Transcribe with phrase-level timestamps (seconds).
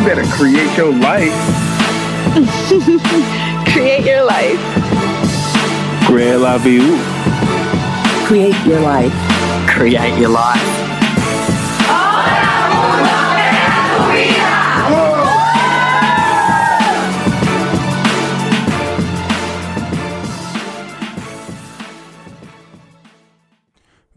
[0.00, 1.34] You better create your life.
[3.70, 4.58] Create your life.
[6.06, 6.80] Create la vie.
[8.24, 9.12] Create your life.
[9.68, 10.80] Create your life.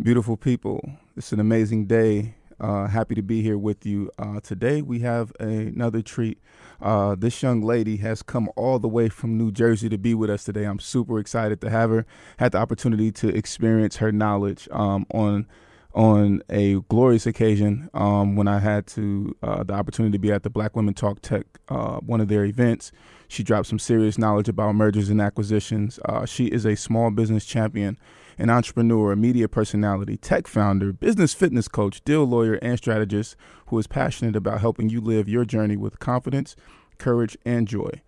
[0.02, 0.80] Beautiful people,
[1.18, 2.36] it's an amazing day.
[2.64, 4.10] Uh, happy to be here with you.
[4.18, 6.40] Uh, today we have another treat.
[6.82, 10.30] Uh, this young lady has come all the way from New Jersey to be with
[10.30, 10.64] us today.
[10.64, 12.06] I'm super excited to have her.
[12.38, 15.46] Had the opportunity to experience her knowledge um, on
[15.94, 20.44] on a glorious occasion um, when I had to uh, the opportunity to be at
[20.44, 22.94] the Black Women Talk Tech, uh, one of their events.
[23.28, 26.00] She dropped some serious knowledge about mergers and acquisitions.
[26.06, 27.98] Uh, she is a small business champion,
[28.38, 33.36] an entrepreneur, a media personality, tech founder, business fitness coach, deal lawyer, and strategist
[33.68, 36.56] who is passionate about helping you live your journey with confidence,
[36.98, 38.02] courage, and joy.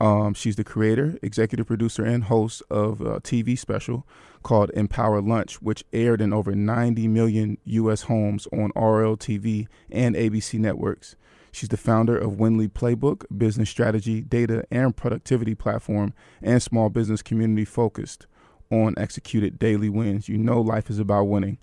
[0.00, 4.06] Um, she's the creator, executive producer, and host of a TV special
[4.42, 8.02] called Empower Lunch, which aired in over 90 million U.S.
[8.02, 11.16] homes on RL TV and ABC networks.
[11.52, 17.22] She's the founder of Winley Playbook, business strategy, data, and productivity platform, and small business
[17.22, 18.26] community focused
[18.70, 20.28] on executed daily wins.
[20.28, 21.58] You know, life is about winning.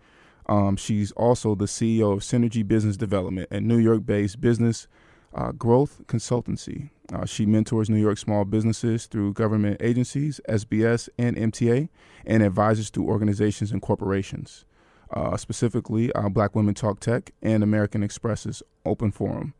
[0.47, 4.87] Um, she's also the CEO of Synergy Business Development, a New York based business
[5.33, 6.89] uh, growth consultancy.
[7.13, 11.89] Uh, she mentors New York small businesses through government agencies, SBS, and MTA,
[12.25, 14.65] and advises through organizations and corporations,
[15.11, 19.53] uh, specifically uh, Black Women Talk Tech and American Express's Open Forum.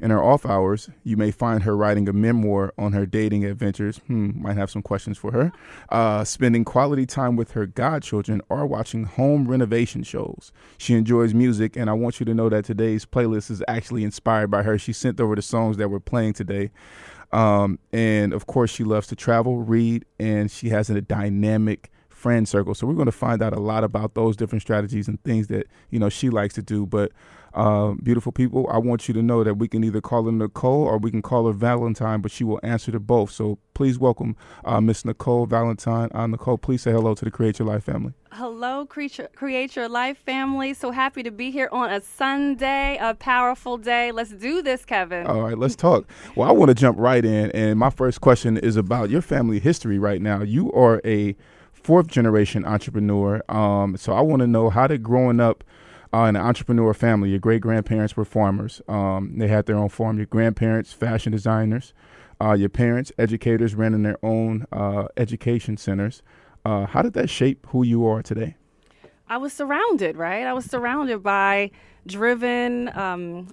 [0.00, 3.98] In her off hours, you may find her writing a memoir on her dating adventures.
[4.06, 5.52] Hmm, might have some questions for her.
[5.88, 10.52] Uh, spending quality time with her godchildren or watching home renovation shows.
[10.78, 14.50] She enjoys music, and I want you to know that today's playlist is actually inspired
[14.50, 14.78] by her.
[14.78, 16.70] She sent over the songs that we're playing today.
[17.32, 22.48] Um, and of course, she loves to travel, read, and she has a dynamic friend
[22.48, 22.74] circle.
[22.74, 25.66] So we're going to find out a lot about those different strategies and things that
[25.90, 26.86] you know she likes to do.
[26.86, 27.12] But
[27.56, 30.82] uh, beautiful people, I want you to know that we can either call her Nicole
[30.82, 33.30] or we can call her Valentine, but she will answer to both.
[33.30, 36.10] So please welcome uh, Miss Nicole Valentine.
[36.14, 38.12] Uh, Nicole, please say hello to the Create Your Life family.
[38.32, 40.74] Hello, creature, Create Your Life family.
[40.74, 44.12] So happy to be here on a Sunday, a powerful day.
[44.12, 45.26] Let's do this, Kevin.
[45.26, 46.06] All right, let's talk.
[46.34, 49.60] Well, I want to jump right in, and my first question is about your family
[49.60, 50.42] history right now.
[50.42, 51.34] You are a
[51.72, 53.40] fourth generation entrepreneur.
[53.48, 55.64] Um, so I want to know how did growing up
[56.12, 58.80] uh, in an entrepreneur family, your great grandparents were farmers.
[58.88, 60.16] Um, they had their own farm.
[60.16, 61.92] Your grandparents, fashion designers.
[62.40, 66.22] Uh, your parents, educators, running their own uh, education centers.
[66.64, 68.56] Uh, how did that shape who you are today?
[69.28, 70.46] I was surrounded, right?
[70.46, 71.70] I was surrounded by
[72.06, 73.48] driven um,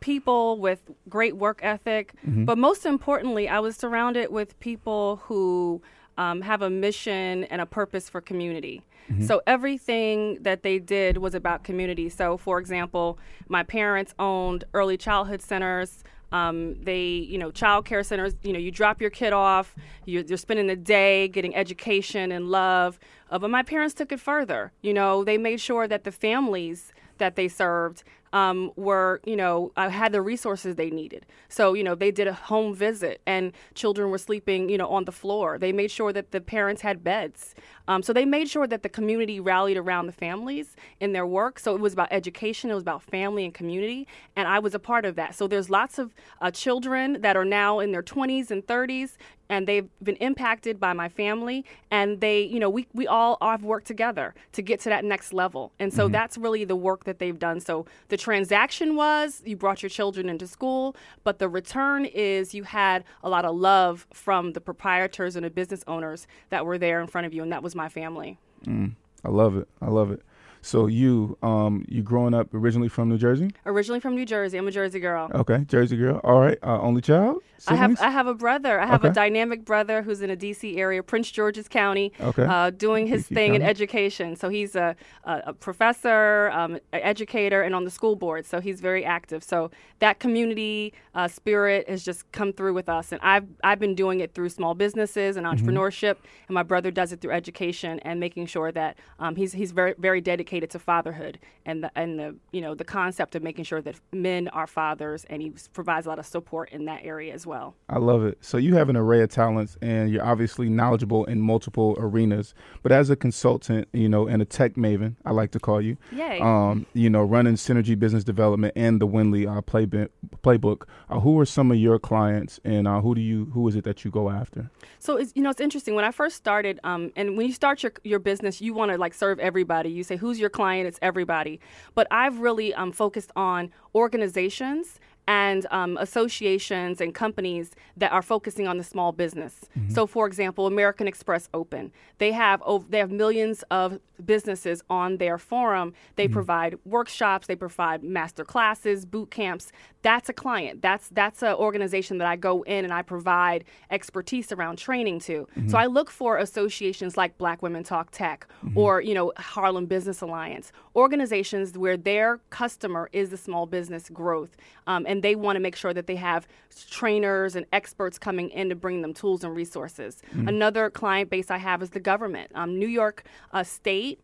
[0.00, 2.12] people with great work ethic.
[2.24, 5.82] But most importantly, I was surrounded with people who
[6.16, 8.82] um, have a mission and a purpose for community.
[9.24, 12.08] So everything that they did was about community.
[12.08, 16.02] So, for example, my parents owned early childhood centers.
[16.32, 18.34] Um, they, you know, child care centers.
[18.42, 19.76] You know, you drop your kid off.
[20.06, 22.98] You're, you're spending the day getting education and love.
[23.30, 24.72] Uh, but my parents took it further.
[24.82, 29.72] You know, they made sure that the families that they served um, were, you know,
[29.76, 31.24] uh, had the resources they needed.
[31.48, 35.04] So, you know, they did a home visit and children were sleeping, you know, on
[35.04, 35.58] the floor.
[35.58, 37.54] They made sure that the parents had beds.
[37.88, 41.58] Um, so they made sure that the community rallied around the families in their work.
[41.58, 44.78] So it was about education, it was about family and community, and I was a
[44.78, 45.34] part of that.
[45.34, 49.16] So there's lots of uh, children that are now in their 20s and 30s,
[49.48, 53.62] and they've been impacted by my family, and they, you know, we we all have
[53.62, 56.12] worked together to get to that next level, and so mm-hmm.
[56.12, 57.60] that's really the work that they've done.
[57.60, 62.64] So the transaction was you brought your children into school, but the return is you
[62.64, 67.00] had a lot of love from the proprietors and the business owners that were there
[67.00, 68.38] in front of you, and that was my family.
[68.64, 68.92] Mm.
[69.24, 69.68] I love it.
[69.82, 70.22] I love it.
[70.66, 73.52] So you, um, you growing up originally from New Jersey?
[73.66, 75.30] Originally from New Jersey, I'm a Jersey girl.
[75.32, 76.20] Okay, Jersey girl.
[76.24, 76.58] All right.
[76.60, 77.38] Uh, only child?
[77.68, 78.78] I have I have a brother.
[78.78, 79.08] I have Okay.
[79.08, 82.44] a dynamic brother who's in a DC area, Prince George's County, Okay.
[82.44, 84.36] uh, doing his DC thing in education.
[84.36, 88.44] So he's a, a, a professor, um, an educator, and on the school board.
[88.44, 89.42] So he's very active.
[89.42, 89.70] So
[90.00, 94.20] that community uh, spirit has just come through with us, and I've I've been doing
[94.20, 95.66] it through small businesses and Mm-hmm.
[95.68, 96.16] entrepreneurship,
[96.48, 99.94] and my brother does it through education and making sure that um, he's he's very
[99.96, 103.82] very dedicated to fatherhood and the and the you know the concept of making sure
[103.82, 107.46] that men are fathers, and he provides a lot of support in that area as
[107.46, 107.74] well.
[107.88, 108.38] I love it.
[108.40, 112.54] So you have an array of talents, and you're obviously knowledgeable in multiple arenas.
[112.82, 115.96] But as a consultant, you know, and a tech maven, I like to call you.
[116.12, 116.40] Yay.
[116.40, 120.08] Um, you know, running Synergy Business Development and the Winley uh, playbook.
[120.42, 120.82] Playbook.
[121.10, 123.46] Uh, who are some of your clients, and uh, who do you?
[123.46, 124.70] Who is it that you go after?
[124.98, 127.82] So it's you know it's interesting when I first started, um, and when you start
[127.82, 129.90] your your business, you want to like serve everybody.
[129.90, 130.86] You say who's your client?
[130.86, 131.60] It's everybody.
[131.94, 138.68] But I've really um, focused on organizations and um, associations and companies that are focusing
[138.68, 139.62] on the small business.
[139.76, 139.92] Mm-hmm.
[139.92, 145.16] So, for example, American Express Open, they have ov- they have millions of businesses on
[145.18, 145.92] their forum.
[146.14, 146.32] They mm-hmm.
[146.34, 149.72] provide workshops, they provide master classes, boot camps.
[150.02, 150.82] That's a client.
[150.82, 155.48] That's that's an organization that I go in and I provide expertise around training to.
[155.56, 155.68] Mm-hmm.
[155.68, 158.46] So I look for associations like Black Women Talk Tech
[158.76, 164.56] or you know Harlem Business Alliance, organizations where their customer is the small business growth,
[164.86, 166.48] um, and they want to make sure that they have
[166.90, 170.22] trainers and experts coming in to bring them tools and resources.
[170.32, 172.50] Another client base I have is the government.
[172.54, 174.18] Um, New York uh, State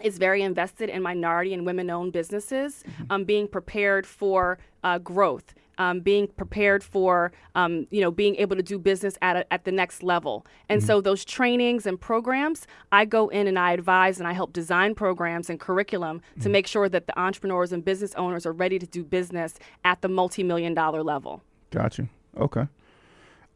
[0.00, 5.54] is very invested in minority and women-owned businesses, um, being prepared for uh, growth.
[5.78, 9.64] Um, being prepared for, um, you know, being able to do business at, a, at
[9.64, 10.46] the next level.
[10.68, 14.52] And so those trainings and programs, I go in and I advise and I help
[14.52, 18.78] design programs and curriculum to make sure that the entrepreneurs and business owners are ready
[18.78, 19.54] to do business
[19.84, 21.42] at the multi-million dollar level.
[21.70, 22.08] Got you.
[22.36, 22.68] Okay.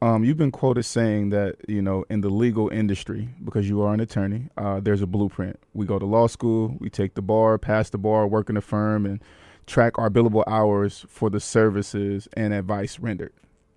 [0.00, 3.92] Um, you've been quoted saying that you know in the legal industry because you are
[3.92, 4.48] an attorney.
[4.56, 5.58] Uh, there's a blueprint.
[5.74, 8.60] We go to law school, we take the bar, pass the bar, work in a
[8.60, 9.20] firm, and
[9.68, 13.32] track our billable hours for the services and advice rendered.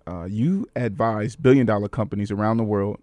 [0.06, 2.98] Uh, you advise billion dollar companies around the world.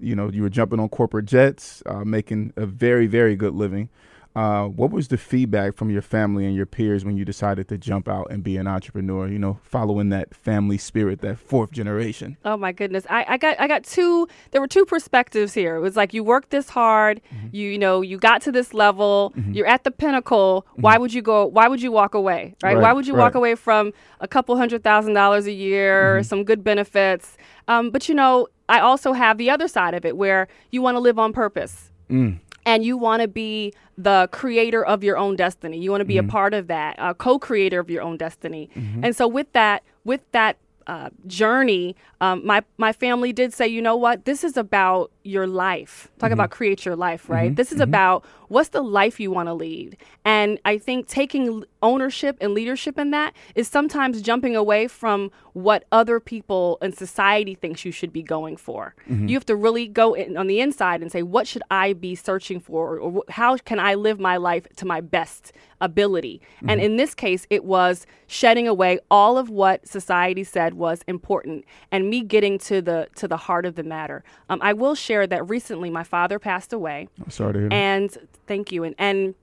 [0.00, 3.90] You know you were jumping on corporate jets, uh, making a very very good living.
[4.38, 7.76] Uh, what was the feedback from your family and your peers when you decided to
[7.76, 9.26] jump out and be an entrepreneur?
[9.26, 12.36] You know, following that family spirit, that fourth generation.
[12.44, 13.04] Oh my goodness.
[13.10, 15.74] I, I got I got two there were two perspectives here.
[15.74, 17.48] It was like you worked this hard, mm-hmm.
[17.50, 19.54] you you know, you got to this level, mm-hmm.
[19.54, 20.64] you're at the pinnacle.
[20.70, 20.82] Mm-hmm.
[20.82, 22.54] Why would you go why would you walk away?
[22.62, 22.76] Right?
[22.76, 26.44] Right, why would you walk away from a couple hundred thousand dollars a year, some
[26.44, 27.36] good benefits?
[27.66, 30.94] Um, but you know, I also have the other side of it where you want
[30.94, 32.38] to live on purpose mm.
[32.68, 35.78] And you want to be the creator of your own destiny.
[35.78, 36.30] You want to be a mm-hmm.
[36.30, 38.68] part of that, a co-creator of your own destiny.
[38.76, 39.04] Mm-hmm.
[39.04, 43.80] And so with that, with that uh, journey, um, my my family did say, you
[43.80, 46.12] know what, this is about your life.
[46.18, 46.34] Talk mm-hmm.
[46.34, 47.56] about create your life, right?
[47.56, 49.96] This is about what's the life you want to lead.
[50.24, 55.84] And I think taking ownership and leadership in that is sometimes jumping away from what
[55.92, 58.94] other people and society thinks you should be going for.
[59.08, 62.14] You have to really go in on the inside and say, what should I be
[62.14, 66.40] searching for, or, or how can I live my life to my best ability?
[66.66, 71.64] And in this case, it was shedding away all of what society said was important,
[71.90, 74.22] and me getting to the to the heart of the matter.
[74.48, 77.08] Um, I will share that recently my father passed away.
[77.22, 77.74] I'm sorry to hear that.
[77.74, 78.18] And
[78.48, 78.82] thank you.
[78.84, 79.34] And and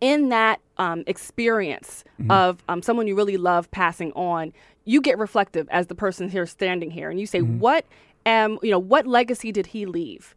[0.00, 4.52] in that um, experience of um, someone you really love passing on,
[4.84, 7.84] you get reflective as the person here standing here, and you say, "What
[8.26, 8.78] am you know?
[8.78, 10.34] What legacy did he leave?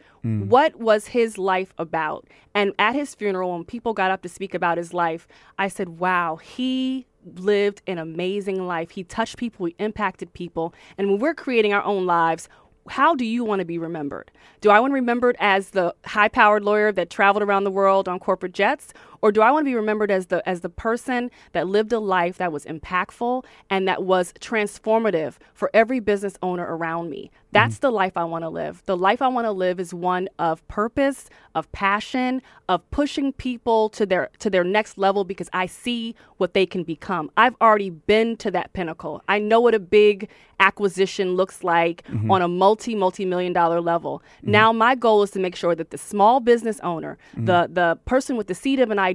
[0.50, 4.53] What was his life about?" And at his funeral, when people got up to speak
[4.53, 5.27] about his life,
[5.58, 8.91] I said, "Wow, he." lived an amazing life.
[8.91, 10.74] He touched people, he impacted people.
[10.98, 12.50] And when we're creating our own lives,
[12.90, 14.32] how do you want to be remembered?
[14.62, 18.08] Do I want to be remembered as the high-powered lawyer that traveled around the world
[18.08, 21.32] on corporate jets, or do I want to be remembered as the as the person
[21.53, 26.65] that lived a life that was impactful and that was transformative for every business owner
[26.75, 27.32] around me?
[27.32, 27.38] Mm-hmm.
[27.53, 28.84] That's the life I want to live.
[28.86, 33.88] The life I want to live is one of purpose, of passion, of pushing people
[33.89, 37.32] to their to their next level because I see what they can become.
[37.38, 39.24] I've already been to that pinnacle.
[39.30, 42.32] I know what a big acquisition looks like mm-hmm.
[42.32, 44.22] on a multi multi million dollar level.
[44.39, 44.51] Mm-hmm.
[44.51, 48.36] Now my goal is to make sure that the small business owner, the the person
[48.36, 49.12] with the seed of an idea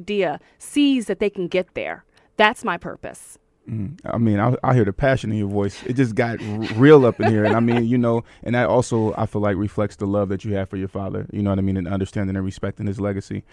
[0.58, 2.04] sees that they can get there.
[2.36, 3.38] That's my purpose.
[3.68, 5.82] Mm, I mean, I, I hear the passion in your voice.
[5.84, 8.68] It just got r- real up in here, and I mean, you know, and that
[8.68, 11.26] also I feel like reflects the love that you have for your father.
[11.32, 13.44] You know what I mean, and understanding and respecting his legacy.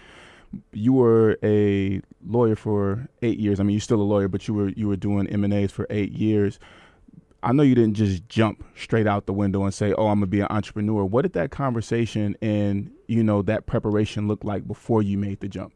[0.72, 3.60] You were a lawyer for eight years.
[3.60, 5.72] I mean, you're still a lawyer, but you were you were doing M and A's
[5.72, 6.58] for eight years.
[7.42, 10.26] I know you didn't just jump straight out the window and say, "Oh, I'm gonna
[10.26, 15.02] be an entrepreneur." What did that conversation and you know that preparation look like before
[15.02, 15.74] you made the jump?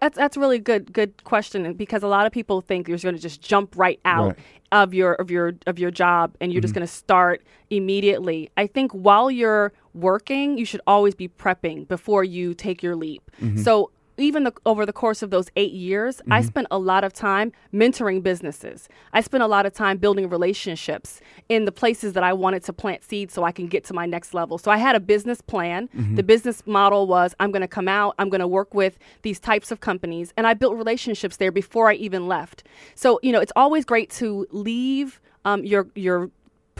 [0.00, 3.14] That's that's a really good good question because a lot of people think you're going
[3.14, 4.38] to just jump right out Right.
[4.72, 6.80] of your of your of your job and you're just Mm-hmm.
[6.80, 8.50] going to start immediately.
[8.56, 13.22] I think while you're working, you should always be prepping before you take your leap.
[13.40, 13.62] Mm-hmm.
[13.62, 17.12] So even the, over the course of those eight years, I spent a lot of
[17.12, 18.88] time mentoring businesses.
[19.12, 22.72] I spent a lot of time building relationships in the places that I wanted to
[22.72, 24.58] plant seeds so I can get to my next level.
[24.58, 25.88] So I had a business plan.
[26.16, 29.40] The business model was I'm going to come out, I'm going to work with these
[29.40, 32.64] types of companies, and I built relationships there before I even left.
[32.94, 36.30] So, you know, it's always great to leave um, your, your,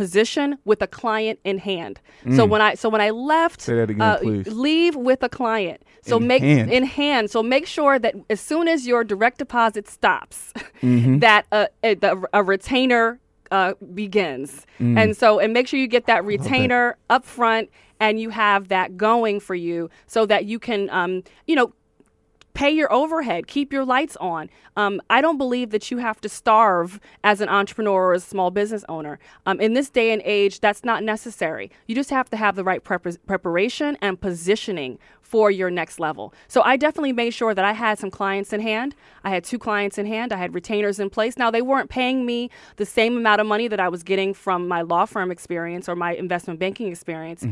[0.02, 2.00] position with a client in hand.
[2.36, 3.64] So when I so when I left, Mm.
[3.68, 4.46] Say that again, uh, please.
[4.66, 5.80] leave with a client.
[6.02, 6.72] So In make hand.
[6.72, 7.30] in hand.
[7.30, 10.38] So make sure that as soon as your direct deposit stops,
[10.82, 11.18] Mm-hmm.
[11.26, 13.18] that uh, a, the, a retainer
[13.50, 14.50] uh, begins.
[14.80, 14.96] Mm.
[15.00, 17.68] And so and make sure you get that retainer up front
[18.00, 21.72] and you have that going for you so that you can um, you know
[22.58, 24.50] pay your overhead, keep your lights on.
[24.76, 28.26] Um, I don't believe that you have to starve as an entrepreneur or as a
[28.26, 29.20] small business owner.
[29.46, 31.70] Um, in this day and age, that's not necessary.
[31.86, 36.34] You just have to have the right prep- preparation and positioning for your next level.
[36.48, 38.96] So I definitely made sure that I had some clients in hand.
[39.22, 40.32] I had two clients in hand.
[40.32, 41.36] I had retainers in place.
[41.36, 44.66] Now they weren't paying me the same amount of money that I was getting from
[44.66, 47.44] my law firm experience or my investment banking experience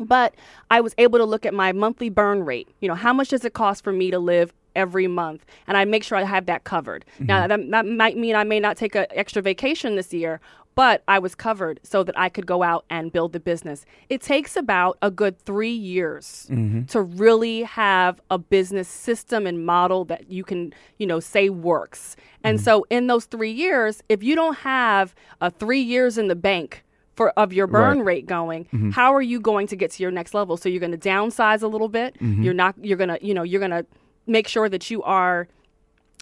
[0.00, 0.34] but
[0.70, 2.68] I was able to look at my monthly burn rate.
[2.80, 5.44] You know, how much does it cost for me to live every month?
[5.66, 7.04] And I make sure I have that covered.
[7.18, 7.70] Now, mm-hmm.
[7.70, 10.40] that, that might mean I may not take an extra vacation this year,
[10.74, 13.84] but I was covered so that I could go out and build the business.
[14.08, 16.84] It takes about a good three years mm-hmm.
[16.84, 22.16] to really have a business system and model that you can, you know, say works.
[22.44, 22.64] And mm-hmm.
[22.64, 26.84] so in those three years, if you don't have a three years in the bank,
[27.20, 28.06] for of your burn Right.
[28.06, 30.56] rate going how are you going to get to your next level?
[30.56, 32.16] So you're going to downsize a little bit.
[32.18, 33.84] You're not you're going to you know you're going to
[34.26, 35.46] make sure that you are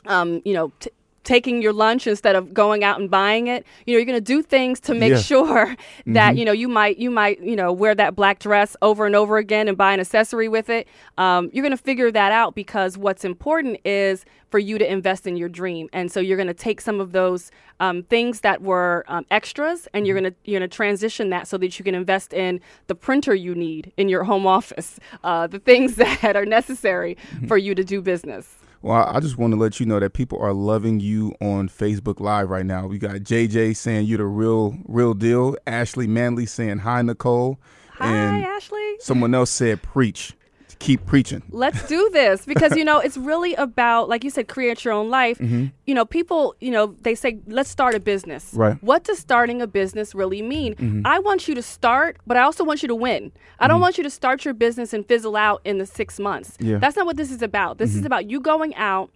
[0.07, 0.91] um, you know t-
[1.25, 4.21] taking your lunch instead of going out and buying it you know you're going to
[4.21, 5.19] do things to make Yeah.
[5.19, 9.05] sure that you know you might you might you know wear that black dress over
[9.07, 10.89] and over again and buy an accessory with it.
[11.19, 15.27] Um, you're going to figure that out because what's important is for you to invest
[15.27, 15.89] in your dream.
[15.93, 19.87] And so you're going to take some of those um, things that were um, extras
[19.93, 22.61] and you're going to you're going to transition that so that you can invest in
[22.87, 27.59] the printer you need in your home office uh, the things that are necessary for
[27.59, 30.53] you to do business Well, I just want to let you know that people are
[30.53, 32.87] loving you on Facebook Live right now.
[32.87, 35.57] We got JJ saying you're the real, real deal.
[35.67, 37.59] Ashley Manley saying hi, Nicole.
[37.95, 40.35] hi and ashley someone else said preach.
[40.79, 41.43] Keep preaching.
[41.51, 45.11] let's do this because you know it's really about like you said create your own
[45.11, 45.39] life.
[45.39, 45.67] Mm-hmm.
[45.87, 48.53] You know people you know they say let's start a business.
[48.55, 48.77] Right.
[48.83, 50.75] what does starting a business really mean?
[50.75, 51.07] Mm-hmm.
[51.07, 53.33] I want you to start but i also want you to win.
[53.59, 53.83] I don't mm-hmm.
[53.83, 56.57] want you to start your business and fizzle out in the six months.
[56.61, 56.79] Yeah.
[56.79, 57.79] that's not what this is about.
[57.79, 59.11] This is about you going out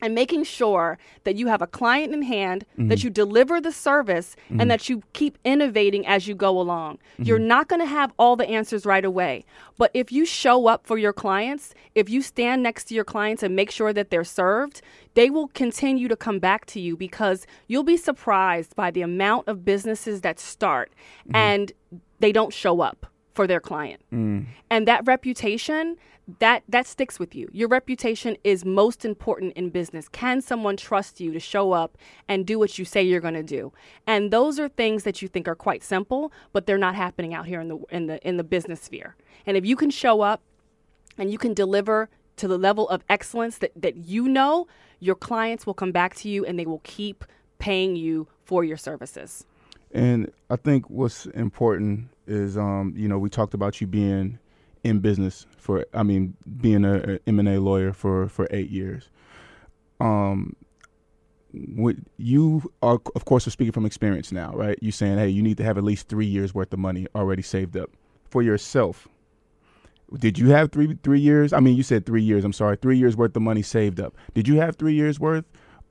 [0.00, 3.06] and making sure that you have a client in hand, that mm-hmm.
[3.06, 4.68] you deliver the service, and mm-hmm.
[4.68, 6.98] that you keep innovating as you go along.
[7.18, 7.48] You're mm-hmm.
[7.48, 9.44] not going to have all the answers right away.
[9.78, 13.42] But if you show up for your clients, if you stand next to your clients
[13.42, 14.82] and make sure that they're served,
[15.14, 19.48] they will continue to come back to you because you'll be surprised by the amount
[19.48, 20.92] of businesses that start
[21.32, 21.72] and
[22.20, 24.02] they don't show up for their client.
[24.12, 24.46] Mm.
[24.70, 25.96] And that reputation,
[26.40, 27.48] that that sticks with you.
[27.52, 30.08] Your reputation is most important in business.
[30.08, 31.96] Can someone trust you to show up
[32.28, 33.72] and do what you say you're going to do?
[34.06, 37.46] And those are things that you think are quite simple, but they're not happening out
[37.46, 39.14] here in the in the in the business sphere.
[39.46, 40.42] And if you can show up
[41.16, 44.66] and you can deliver to the level of excellence that, that you know,
[45.00, 47.24] your clients will come back to you and they will keep
[47.58, 49.46] paying you for your services.
[49.92, 54.38] And I think what's important is, um, you know, we talked about you being
[54.86, 59.08] in business for, I mean, being a, a M&A lawyer for, for eight years.
[60.00, 60.54] Um,
[61.74, 64.78] what you are, of course, are speaking from experience now, right?
[64.80, 67.42] You saying, hey, you need to have at least three years worth of money already
[67.42, 67.90] saved up
[68.28, 69.08] for yourself.
[70.18, 71.52] Did you have three three years?
[71.52, 72.44] I mean, you said three years.
[72.44, 74.14] I'm sorry, three years worth of money saved up.
[74.34, 75.44] Did you have three years worth,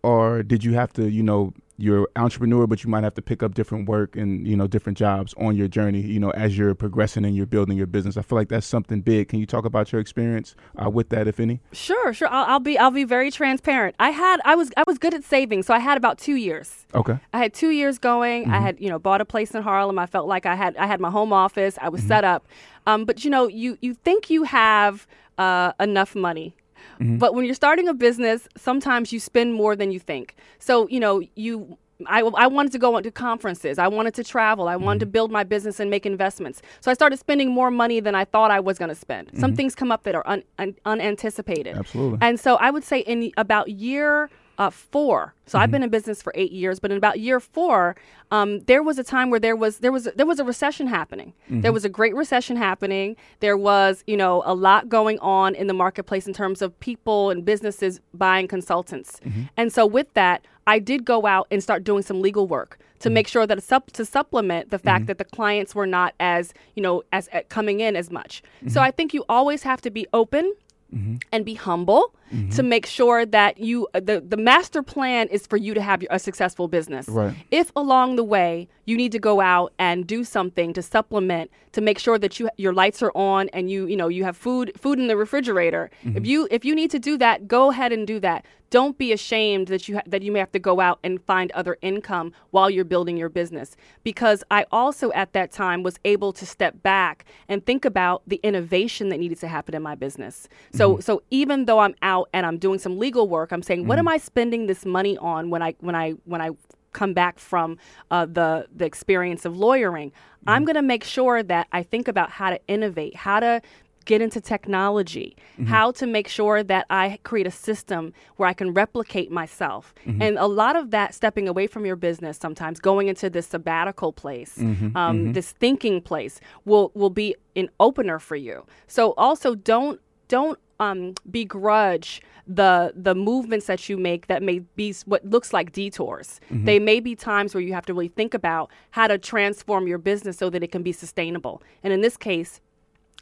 [0.03, 3.21] or did you have to, you know, you're an entrepreneur, but you might have to
[3.21, 6.57] pick up different work and you know different jobs on your journey, you know, as
[6.57, 8.17] you're progressing and you're building your business.
[8.17, 9.29] I feel like that's something big.
[9.29, 11.61] Can you talk about your experience uh, with that, if any?
[11.73, 12.29] Sure, sure.
[12.29, 13.95] I'll, I'll be I'll be very transparent.
[13.99, 16.85] I had I was I was good at saving, so I had about two years.
[16.93, 17.17] Okay.
[17.33, 18.49] I had two years going.
[18.49, 19.99] I had you know bought a place in Harlem.
[19.99, 21.77] I felt like I had I had my home office.
[21.81, 22.47] I was set up.
[22.87, 26.55] Um, but you know you you think you have uh, enough money.
[26.99, 27.17] Mm-hmm.
[27.17, 30.35] But when you're starting a business, sometimes you spend more than you think.
[30.59, 31.77] So, you know, you
[32.07, 33.79] I, I wanted to go to conferences.
[33.79, 34.67] I wanted to travel.
[34.67, 35.11] I wanted to mm-hmm.
[35.11, 36.61] build my business and make investments.
[36.81, 39.31] So I started spending more money than I thought I was going to spend.
[39.33, 39.55] Some mm-hmm.
[39.55, 41.77] things come up that are un, un, unanticipated.
[41.77, 42.17] Absolutely.
[42.21, 45.33] And so I would say in about year uh, four.
[45.45, 47.95] So I've been in business for eight years, but in about year four,
[48.31, 51.33] um, there was a time where there was there was there was a recession happening.
[51.61, 53.15] There was a great recession happening.
[53.41, 57.29] There was you know a lot going on in the marketplace in terms of people
[57.29, 59.19] and businesses buying consultants.
[59.57, 63.09] And so with that, I did go out and start doing some legal work to
[63.11, 66.81] make sure that sup- to supplement the fact that the clients were not as you
[66.81, 68.41] know as uh, coming in as much.
[68.67, 70.53] So I think you always have to be open
[70.95, 71.15] Mm-hmm.
[71.33, 72.51] and be humble mm-hmm.
[72.51, 76.01] to make sure that you uh, the the master plan is for you to have
[76.09, 77.09] a successful business.
[77.09, 77.35] Right.
[77.51, 81.81] If along the way you need to go out and do something to supplement to
[81.81, 84.71] make sure that you your lights are on and you you know you have food
[84.77, 85.91] food in the refrigerator.
[86.03, 86.25] If mm-hmm.
[86.25, 88.45] you if you need to do that, go ahead and do that.
[88.69, 91.51] Don't be ashamed that you ha- that you may have to go out and find
[91.51, 96.33] other income while you're building your business because I also at that time was able
[96.33, 100.47] to step back and think about the innovation that needed to happen in my business.
[100.73, 101.01] So mm-hmm.
[101.01, 104.05] so even though I'm out and I'm doing some legal work, I'm saying what am
[104.05, 104.13] mm-hmm.
[104.13, 106.51] I spending this money on when I when I when I
[106.95, 107.77] come back from
[108.09, 110.11] uh, the the experience of lawyering.
[110.47, 110.65] I'm mm-hmm.
[110.65, 113.61] going to make sure that I think about how to innovate, how to
[114.05, 115.65] get into technology, mm-hmm.
[115.65, 119.93] how to make sure that I create a system where I can replicate myself.
[120.05, 120.21] Mm-hmm.
[120.21, 124.13] And a lot of that stepping away from your business sometimes, going into this sabbatical
[124.13, 124.95] place, mm-hmm.
[124.95, 128.65] um, this thinking place, will will be an opener for you.
[128.87, 134.93] So also don't don't um, begrudge the the movements that you make that may be
[135.05, 136.39] what looks like detours.
[136.51, 139.97] They may be times where you have to really think about how to transform your
[139.97, 141.63] business so that it can be sustainable.
[141.83, 142.61] And in this case,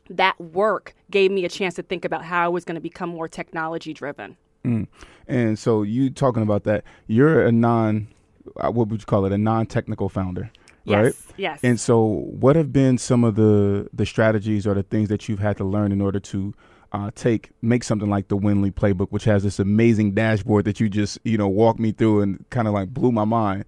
[0.10, 3.10] that work gave me a chance to think about how I was going to become
[3.10, 4.38] more technology driven.
[5.28, 8.08] And so you talking about that, you're a non,
[8.58, 10.52] uh, what would you call it, a non-technical founder,
[10.86, 11.06] right?
[11.06, 11.60] Yes, yes.
[11.64, 15.40] And so, what have been some of the the strategies or the things that you've
[15.40, 16.54] had to learn in order to
[16.92, 20.90] uh, take make something like the Winley Playbook, which has this amazing dashboard that you
[20.90, 23.66] just you know walked me through and kind of like blew my mind.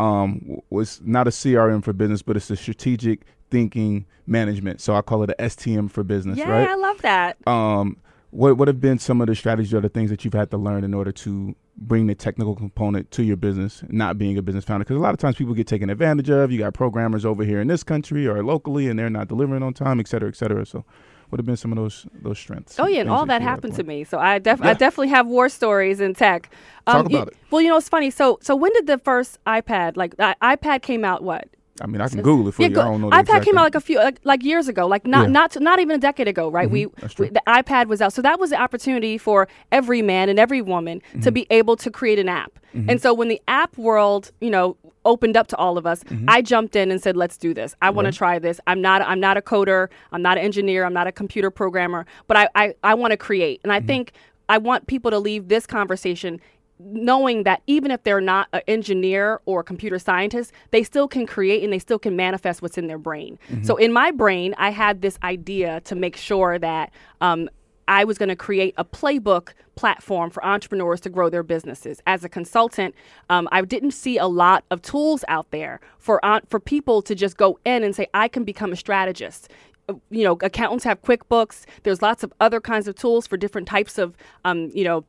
[0.00, 4.80] Um, was not a CRM for business, but it's a strategic thinking management.
[4.80, 6.68] So I call it a STM for business, yeah, right?
[6.68, 7.36] I love that.
[7.46, 7.96] um,
[8.30, 10.56] what what have been some of the strategies or the things that you've had to
[10.56, 14.64] learn in order to bring the technical component to your business, not being a business
[14.64, 14.84] founder?
[14.84, 16.52] Because a lot of times people get taken advantage of.
[16.52, 19.74] You got programmers over here in this country or locally, and they're not delivering on
[19.74, 20.64] time, et cetera, et cetera.
[20.64, 20.84] So,
[21.30, 22.78] what have been some of those those strengths?
[22.78, 24.04] Oh yeah, and all that you had happened to me.
[24.04, 26.50] So I, def- I definitely have war stories in tech.
[26.86, 27.36] Talk you- about it.
[27.50, 28.10] Well, you know, it's funny.
[28.10, 31.22] So so when did the first iPad like uh, iPad came out?
[31.22, 31.48] What?
[31.80, 32.68] I mean, I can Google it for you.
[32.68, 33.10] go- I don't know.
[33.10, 35.24] IPad came out like a few like, like years ago, like not Yeah.
[35.24, 35.32] Mm-hmm.
[35.32, 36.70] not not even a decade ago, right?
[36.70, 37.34] We, that's we true.
[37.34, 41.00] the iPad was out, so that was the opportunity for every man and every woman
[41.10, 41.20] Mm-hmm.
[41.20, 42.52] to be able to create an app.
[42.88, 46.26] And so when the app world, you know, opened up to all of us, Mm-hmm.
[46.28, 47.74] I jumped in and said, "Let's do this.
[47.82, 48.60] I want to try this.
[48.68, 49.88] I'm not I'm not a coder.
[50.12, 50.84] I'm not an engineer.
[50.84, 53.70] I'm not a computer programmer, but I I, I want to create." Mm-hmm.
[53.70, 54.12] And I think
[54.48, 56.40] I want people to leave this conversation
[56.82, 61.26] knowing that even if they're not an engineer or a computer scientist, they still can
[61.26, 63.38] create and they still can manifest what's in their brain.
[63.62, 66.90] So in my brain, I had this idea to make sure that
[67.20, 67.48] um,
[67.86, 72.00] I was going to create a playbook platform for entrepreneurs to grow their businesses.
[72.06, 72.94] As a consultant,
[73.28, 77.14] um, I didn't see a lot of tools out there for uh, for people to
[77.14, 79.50] just go in and say, "I can become a strategist."
[79.88, 81.64] Uh, You know, accountants have QuickBooks.
[81.82, 85.04] There's lots of other kinds of tools for different types of, um, you know,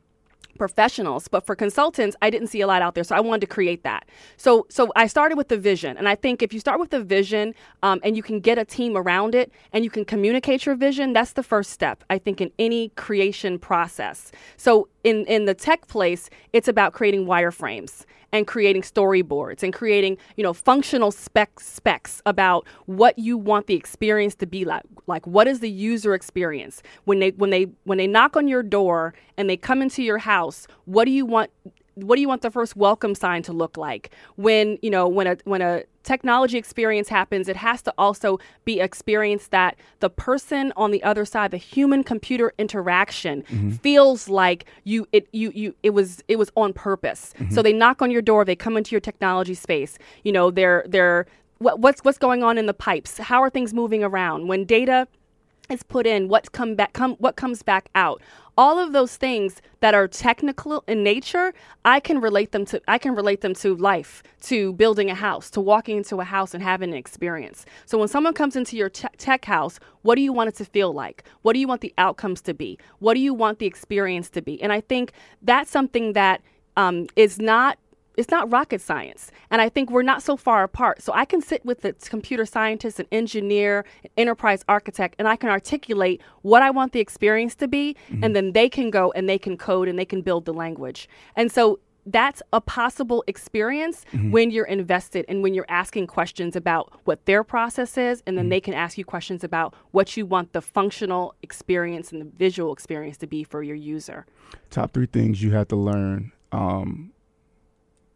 [0.65, 3.51] professionals but for consultants i didn't see a lot out there so i wanted to
[3.57, 4.01] create that.
[4.37, 7.03] So so i started with the vision and i think if you start with the
[7.17, 7.45] vision
[7.85, 11.13] um, and you can get a team around it and you can communicate your vision
[11.17, 14.31] that's the first step i think in any creation process.
[14.57, 20.17] So in in the tech place it's about creating wireframes and creating storyboards and creating
[20.35, 24.83] you know functional spec specs about what you want the experience to be like.
[25.07, 26.81] Like what is the user experience?
[27.05, 30.19] When they when they when they knock on your door and they come into your
[30.19, 31.51] house what do you want
[32.03, 34.11] what do you want the first welcome sign to look like?
[34.35, 38.79] When you know when a when a technology experience happens it has to also be
[38.79, 43.69] experience that the person on the other side the human computer interaction mm-hmm.
[43.69, 47.33] feels like you it you you it was it was on purpose.
[47.37, 47.61] So mm-hmm.
[47.61, 49.97] they knock on your door they come into your technology space.
[50.23, 51.27] You know they're they're
[51.59, 53.17] what, what's what's going on in the pipes?
[53.19, 54.47] How are things moving around?
[54.47, 55.07] When data
[55.69, 58.21] is put in, what come back come what comes back out.
[58.57, 61.53] All of those things that are technical in nature,
[61.85, 65.49] I can relate them to I can relate them to life, to building a house,
[65.51, 67.65] to walking into a house and having an experience.
[67.85, 70.65] So when someone comes into your te- tech house, what do you want it to
[70.65, 71.23] feel like?
[71.41, 72.77] What do you want the outcomes to be?
[72.99, 74.61] What do you want the experience to be?
[74.61, 76.41] And I think that's something that
[76.77, 77.77] um, is not
[78.17, 79.31] it's not rocket science.
[79.49, 81.01] And I think we're not so far apart.
[81.01, 85.35] So I can sit with the computer scientist, an engineer, an enterprise architect, and I
[85.35, 87.95] can articulate what I want the experience to be.
[88.09, 88.33] And mm-hmm.
[88.33, 91.07] then they can go and they can code and they can build the language.
[91.35, 94.31] And so that's a possible experience mm-hmm.
[94.31, 98.23] when you're invested and when you're asking questions about what their process is.
[98.25, 98.49] And then mm-hmm.
[98.49, 102.73] they can ask you questions about what you want the functional experience and the visual
[102.73, 104.25] experience to be for your user.
[104.69, 107.11] Top three things you have to learn, um,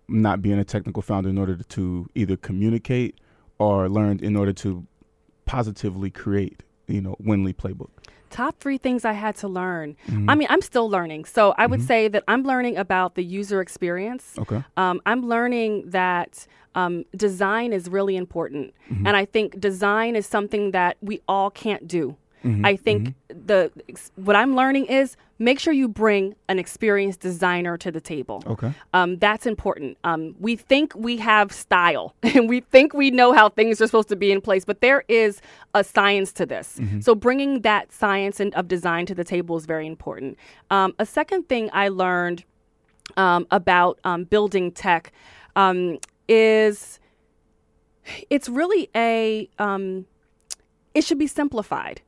[0.07, 3.15] not being a technical founder, in order to either communicate
[3.57, 4.85] or learn in order to
[5.45, 7.89] positively create, you know, Winley playbook.
[8.29, 9.95] top three things I had to learn.
[10.27, 11.25] I mean, I'm still learning.
[11.25, 14.33] So I would say that I'm learning about the user experience.
[14.37, 14.61] Okay.
[14.75, 18.73] Um, I'm learning that um, design is really important.
[19.05, 22.17] And I think design is something that we all can't do.
[22.43, 27.75] I think the ex- what I'm learning is make sure you bring an experienced designer
[27.77, 28.43] to the table.
[28.45, 28.71] Okay.
[28.93, 29.97] Um, that's important.
[30.03, 34.09] Um, we think we have style and we think we know how things are supposed
[34.09, 35.41] to be in place, but there is
[35.73, 36.79] a science to this.
[36.99, 40.37] So bringing that science and of design to the table is very important.
[40.69, 42.43] Um, a second thing I learned
[43.17, 45.11] um, about um, building tech
[45.55, 46.99] um, is
[48.29, 50.05] it's really a um,
[50.93, 52.01] it should be simplified.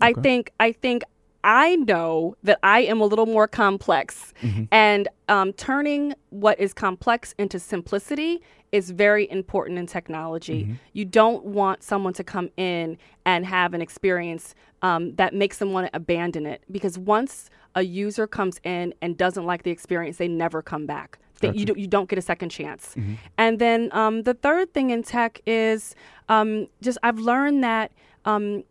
[0.00, 1.02] I think I think
[1.44, 4.34] I know that I am a little more complex,
[4.72, 10.76] and um, turning what is complex into simplicity is very important in technology.
[10.92, 15.72] You don't want someone to come in and have an experience um, that makes them
[15.72, 16.62] want to abandon it.
[16.70, 21.18] Because once a user comes in and doesn't like the experience, they never come back.
[21.40, 22.94] They, you, don't, you don't get a second chance.
[23.38, 25.94] And then um, the third thing in tech is
[26.28, 27.92] um, just I've learned that
[28.24, 28.64] um,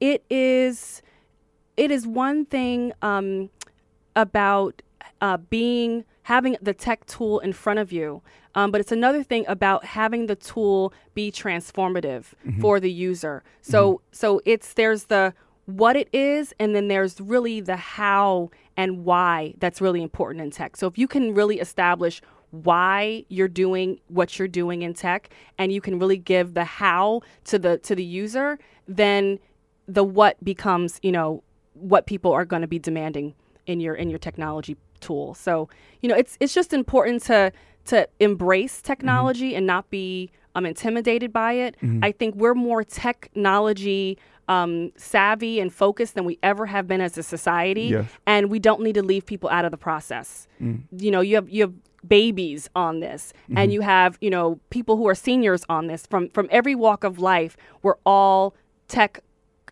[0.00, 1.02] it is
[1.76, 3.50] it is one thing um,
[4.14, 4.82] about
[5.20, 8.22] uh, being having the tech tool in front of you
[8.56, 12.24] um, but it's another thing about having the tool be transformative
[12.60, 13.44] for the user.
[13.60, 15.34] So so it's there's the
[15.66, 20.50] what it is and then there's really the how and why that's really important in
[20.50, 20.76] tech.
[20.78, 25.28] So if you can really establish why you're doing what you're doing in tech
[25.58, 29.38] and you can really give the how to the to the user then
[29.88, 31.42] the what becomes you know
[31.74, 33.34] what people are going to be demanding
[33.66, 35.34] in your in your technology tool.
[35.34, 35.68] So
[36.00, 37.52] you know it's it's just important to
[37.86, 41.76] to embrace technology and not be um, intimidated by it.
[42.02, 44.18] I think we're more technology
[44.48, 48.06] um, savvy and focused than we ever have been as a society Yes.
[48.26, 50.46] and we don't need to leave people out of the process.
[50.60, 51.74] You know you have you have
[52.06, 56.06] babies on this and you have you know people who are seniors on this.
[56.06, 58.54] From from every walk of life we're all
[58.88, 59.20] tech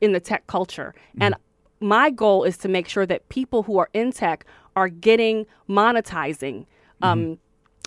[0.01, 0.95] in the tech culture.
[1.21, 1.35] And
[1.81, 6.67] my goal is to make sure that people who are in tech are getting monetizing
[7.03, 7.39] um,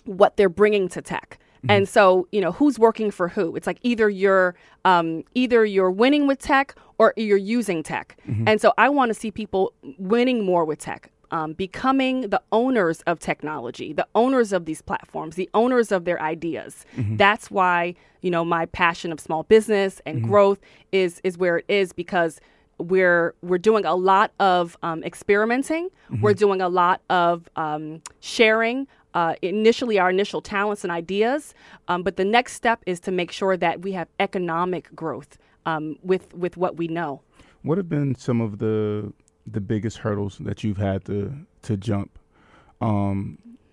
[0.05, 1.39] what they're bringing to tech.
[1.69, 3.55] And so you know who's working for who?
[3.55, 8.17] It's like either you're um, either you're winning with tech or you're using tech.
[8.47, 13.01] And so i want to see people winning more with tech um, becoming the owners
[13.01, 16.85] of technology the owners of these platforms the owners of their ideas.
[17.17, 17.95] That's why
[18.27, 20.59] you know my passion of small business and growth
[20.91, 22.41] is is where it is because
[22.77, 25.87] we're we're doing a lot of um, experimenting.
[26.21, 28.85] We're doing a lot of um, sharing.
[29.13, 31.53] Uh, initially, our initial talents and ideas,
[31.87, 35.97] um, but the next step is to make sure that we have economic growth um,
[36.03, 37.21] with with what we know.
[37.61, 39.13] What have been some of the
[39.49, 42.19] the biggest hurdles that you've had to to jump?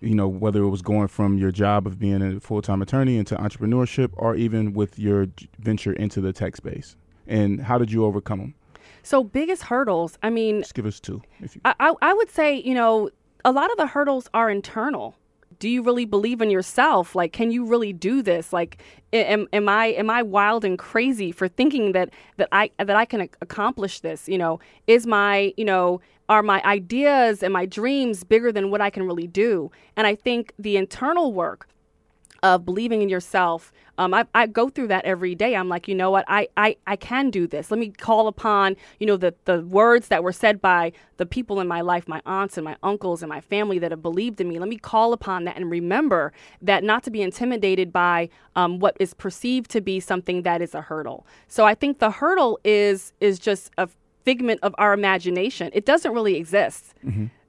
[0.05, 3.17] You know, whether it was going from your job of being a full time attorney
[3.17, 5.27] into entrepreneurship, or even with your
[5.59, 6.95] venture into the tech space,
[7.27, 8.53] and how did you overcome them?
[9.01, 10.17] So, biggest hurdles.
[10.23, 11.61] I mean, Just give us two, if you.
[11.65, 13.09] I, I, I would say, you know,
[13.43, 15.15] a lot of the hurdles are internal.
[15.59, 17.15] Do you really believe in yourself?
[17.15, 18.51] Like, can you really do this?
[18.51, 18.81] Like,
[19.13, 23.05] am, am I am I wild and crazy for thinking that that I that I
[23.05, 24.27] can uh, accomplish this?
[24.27, 28.81] You know, is my you know are my ideas and my dreams bigger than what
[28.81, 29.71] I can really do?
[29.95, 31.67] And I think the internal work
[32.45, 33.71] of believing in yourself.
[33.97, 35.55] Um, I, I go through that every day.
[35.55, 37.71] I'm like, you know what, I, I, I can do this.
[37.71, 41.59] Let me call upon, you know, the, the words that were said by the people
[41.59, 44.47] in my life, my aunts and my uncles and my family that have believed in
[44.47, 44.59] me.
[44.59, 48.95] Let me call upon that and remember that not to be intimidated by um, what
[48.99, 51.25] is perceived to be something that is a hurdle.
[51.47, 53.89] So I think the hurdle is is just a
[54.25, 55.69] figment of our imagination.
[55.73, 56.93] It doesn't really exist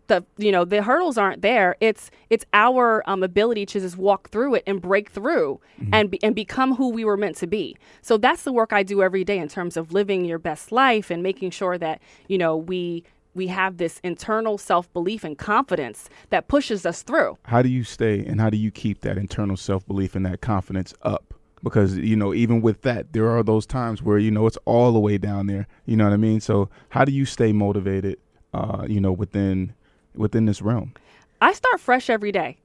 [0.06, 4.30] the you know the hurdles aren't there it's it's our um, ability to just walk
[4.30, 5.60] through it and break through
[5.92, 8.82] and be, and become who we were meant to be so that's the work i
[8.82, 12.38] do every day in terms of living your best life and making sure that you
[12.38, 13.02] know we
[13.36, 17.36] we have this internal self belief and confidence that pushes us through.
[17.44, 20.40] How do you stay and how do you keep that internal self belief and that
[20.40, 21.25] confidence up?
[21.66, 24.92] Because you know, even with that, there are those times where you know it's all
[24.92, 25.66] the way down there.
[25.84, 26.40] You know what I mean?
[26.40, 28.18] So how do you stay motivated?
[28.54, 29.74] Uh, you know, within
[30.14, 30.94] within this realm.
[31.40, 32.58] I start fresh every day.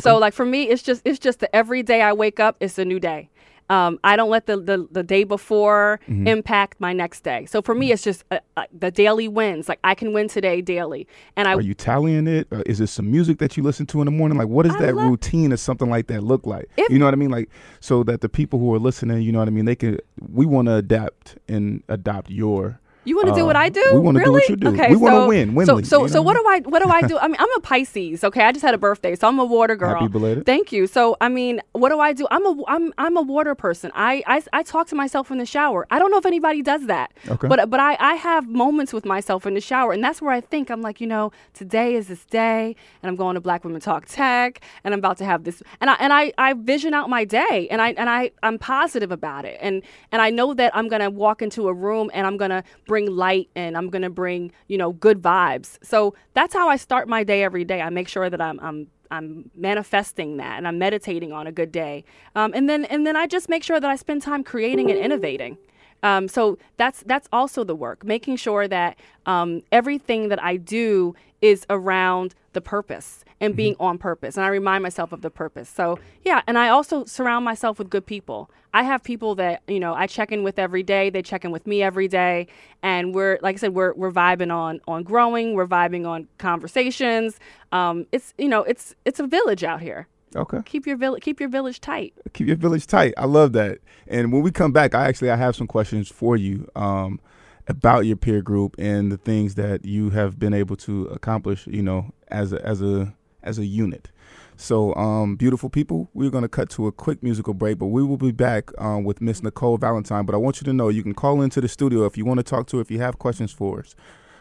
[0.00, 2.78] So like for me, it's just it's just the every day I wake up, it's
[2.78, 3.30] a new day.
[3.70, 6.26] Um, I don't let the, the, the day before Mm-hmm.
[6.26, 7.44] impact my next day.
[7.46, 9.68] So for me, it's just uh, uh, the daily wins.
[9.68, 12.46] Like I can win today daily, and I Are you tallying it?
[12.50, 14.38] Uh, is it some music that you listen to in the morning?
[14.38, 16.68] Like, what does I that love- routine or something like that look like?
[16.76, 17.30] If- you know what I mean?
[17.30, 17.50] Like,
[17.80, 19.98] so that the people who are listening, you know what I mean, they can.
[20.32, 22.80] We want to adapt and adopt your.
[23.08, 23.82] You want to do Uh, what I do?
[23.94, 24.32] we wanna do really?
[24.40, 24.68] what you do.
[24.68, 27.02] Okay, We so, win, So, Winley, so, you so what do I, what do I
[27.02, 27.18] do?
[27.18, 28.22] I mean, I'm a Pisces.
[28.24, 29.94] Okay, I just had a birthday, so I'm a water girl.
[29.94, 30.44] Happy belated.
[30.46, 30.86] Thank you.
[30.86, 32.26] So, I mean, what do I do?
[32.30, 33.90] I'm a, I'm, I'm a water person.
[33.94, 35.86] I, I, I talk to myself in the shower.
[35.90, 37.12] I don't know if anybody does that.
[37.28, 37.48] Okay.
[37.48, 40.40] But, but I, I have moments with myself in the shower, and that's where I
[40.40, 43.80] think I'm like, you know, today is this day, and I'm going to Black Women
[43.80, 47.08] Talk Tech, and I'm about to have this, and I, and I, I vision out
[47.08, 50.76] my day, and I, and I, I'm positive about it, and, and I know that
[50.76, 54.52] I'm gonna walk into a room, and I'm gonna bring light, and I'm gonna bring,
[54.66, 55.78] you know, good vibes.
[55.82, 57.80] So that's how I start my day every day.
[57.80, 61.72] I make sure that I'm, I'm I'm manifesting that and I'm meditating on a good
[61.72, 62.04] day.
[62.34, 64.98] Um, and then and then I just make sure that I spend time creating and
[64.98, 65.56] innovating.
[66.02, 71.14] Um, so that's that's also the work, making sure that um, everything that I do
[71.40, 74.36] is around the purpose and being on purpose.
[74.36, 75.68] And I remind myself of the purpose.
[75.68, 78.50] So yeah, and I also surround myself with good people.
[78.74, 81.10] I have people that you know I check in with every day.
[81.10, 82.48] They check in with me every day,
[82.82, 85.54] and we're like I said, we're we're vibing on on growing.
[85.54, 87.38] We're vibing on conversations.
[87.72, 90.06] Um, it's you know it's it's a village out here.
[90.36, 90.58] Okay.
[90.64, 92.14] Keep your village keep your village tight.
[92.34, 93.14] keep your village tight.
[93.16, 93.78] I love that.
[94.06, 97.20] And when we come back, I actually I have some questions for you um,
[97.66, 101.66] about your peer group and the things that you have been able to accomplish.
[101.66, 104.10] You know, as a as a as a unit.
[104.56, 108.02] So, um, beautiful people, we're going to cut to a quick musical break, but we
[108.02, 110.26] will be back um, with Miss Nicole Valentine.
[110.26, 112.38] But I want you to know you can call into the studio if you want
[112.38, 113.94] to talk to her, if you have questions for us,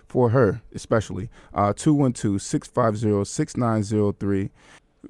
[0.08, 1.30] for her especially.
[1.54, 4.50] Uh, 212 650 6903.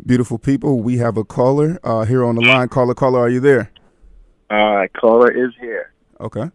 [0.05, 2.67] Beautiful people, we have a caller uh, here on the line.
[2.67, 3.71] Caller, caller, are you there?
[4.49, 5.93] Uh, caller is here.
[6.19, 6.51] Okay.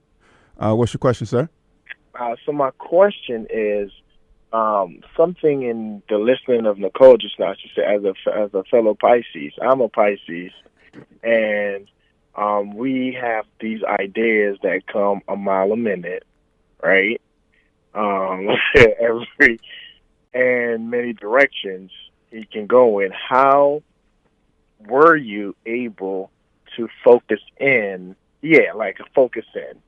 [0.59, 1.49] Uh, what's your question, sir?
[2.18, 3.90] Uh, so my question is
[4.53, 7.55] um, something in the listening of Nicole just now.
[7.55, 10.53] She said, as a as a fellow Pisces, I'm a Pisces,
[11.23, 11.88] and
[12.35, 16.25] um, we have these ideas that come a mile a minute,
[16.83, 17.21] right?
[17.95, 18.49] Um,
[19.01, 19.59] every
[20.35, 21.91] and many directions
[22.31, 23.11] he can go in.
[23.12, 23.83] How
[24.87, 26.31] were you able
[26.77, 28.17] to focus in?
[28.41, 29.79] Yeah, like focus in.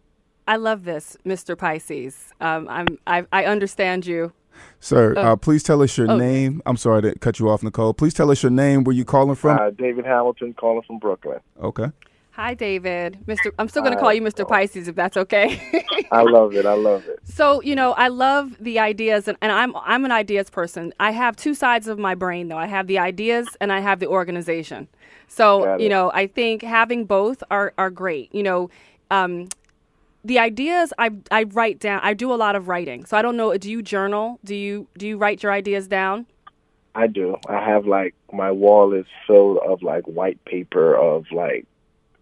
[0.47, 1.57] I love this, Mr.
[1.57, 2.33] Pisces.
[2.41, 4.33] Um, I'm I, I understand you.
[4.81, 5.21] Sir, Oh.
[5.23, 6.17] uh, please tell us your Oh.
[6.17, 6.63] name.
[6.67, 7.95] I'm sorry to cut you off, Nicole.
[7.95, 9.59] Please tell us your name, where you calling from.
[9.59, 11.41] Uh, David Hamilton calling from Brooklyn.
[11.63, 11.91] okay.
[12.33, 13.19] Hi, David.
[13.29, 13.53] Mr.
[13.61, 14.45] I'm still going to call you Mr.
[14.47, 15.61] Pisces if that's okay.
[16.11, 16.67] I love it.
[16.67, 17.21] I love it.
[17.23, 20.93] So you know, I love the ideas, and, and I'm I'm an ideas person.
[20.99, 22.57] I have two sides of my brain, though.
[22.59, 24.89] I have the ideas, and I have the organization.
[25.29, 28.35] So you know, I think having both are are great.
[28.35, 28.71] You know,
[29.13, 29.49] um,
[30.25, 32.01] the ideas I I write down.
[32.03, 33.05] I do a lot of writing.
[33.05, 33.57] So I don't know.
[33.57, 34.41] Do you journal?
[34.45, 36.27] Do you do you write your ideas down?
[36.95, 37.37] I do.
[37.49, 41.67] I have like my wall is filled of like white paper of like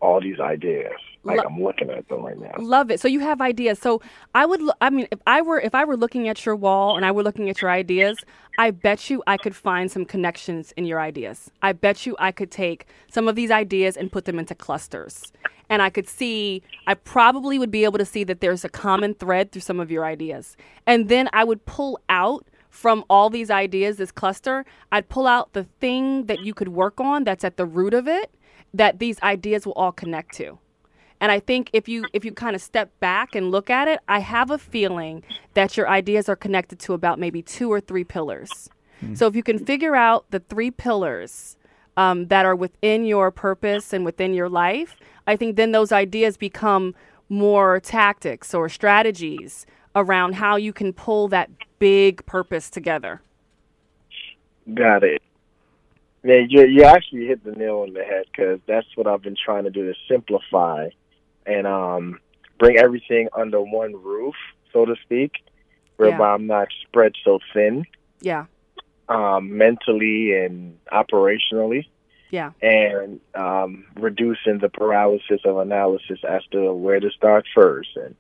[0.01, 0.99] all these ideas.
[1.25, 2.53] Like Lo- I'm looking at them right now.
[2.59, 3.01] Love it.
[3.01, 3.79] So you have ideas.
[3.79, 4.03] So
[4.35, 4.61] I would.
[4.63, 7.13] lo- I mean, if I were if I were looking at your wall and I
[7.13, 8.19] were looking at your ideas,
[8.59, 11.51] I bet you I could find some connections in your ideas.
[11.63, 15.33] I bet you I could take some of these ideas and put them into clusters,
[15.71, 16.63] and I could see.
[16.89, 19.91] I probably would be able to see that there's a common thread through some of
[19.91, 20.57] your ideas,
[20.87, 22.47] and then I would pull out.
[22.71, 27.01] From all these ideas, this cluster, I'd pull out the thing that you could work
[27.01, 28.35] on that's at the root of it,
[28.73, 30.59] that these ideas will all connect to.
[31.23, 34.01] And I think if you if you kind of step back and look at it,
[34.09, 35.23] I have a feeling
[35.55, 38.69] that your ideas are connected to about maybe two or three pillars.
[39.15, 41.57] So if you can figure out the three pillars
[41.97, 46.37] um, that are within your purpose and within your life, I think then those ideas
[46.37, 46.95] become
[47.29, 53.23] more tactics or strategies around how you can pull that big purpose together.
[54.73, 55.21] Got it.
[56.23, 59.37] Yeah, you, you actually hit the nail on the head because that's what I've been
[59.37, 60.91] trying to do to simplify
[61.47, 62.21] and um,
[62.59, 64.35] bring everything under one roof,
[64.73, 65.33] so to speak,
[65.97, 66.35] whereby Yeah.
[66.35, 67.85] I'm not spread so thin
[68.21, 68.47] Yeah,
[69.09, 71.87] um, mentally and operationally.
[72.31, 78.15] yeah, and um, reducing the paralysis of analysis as to where to start first and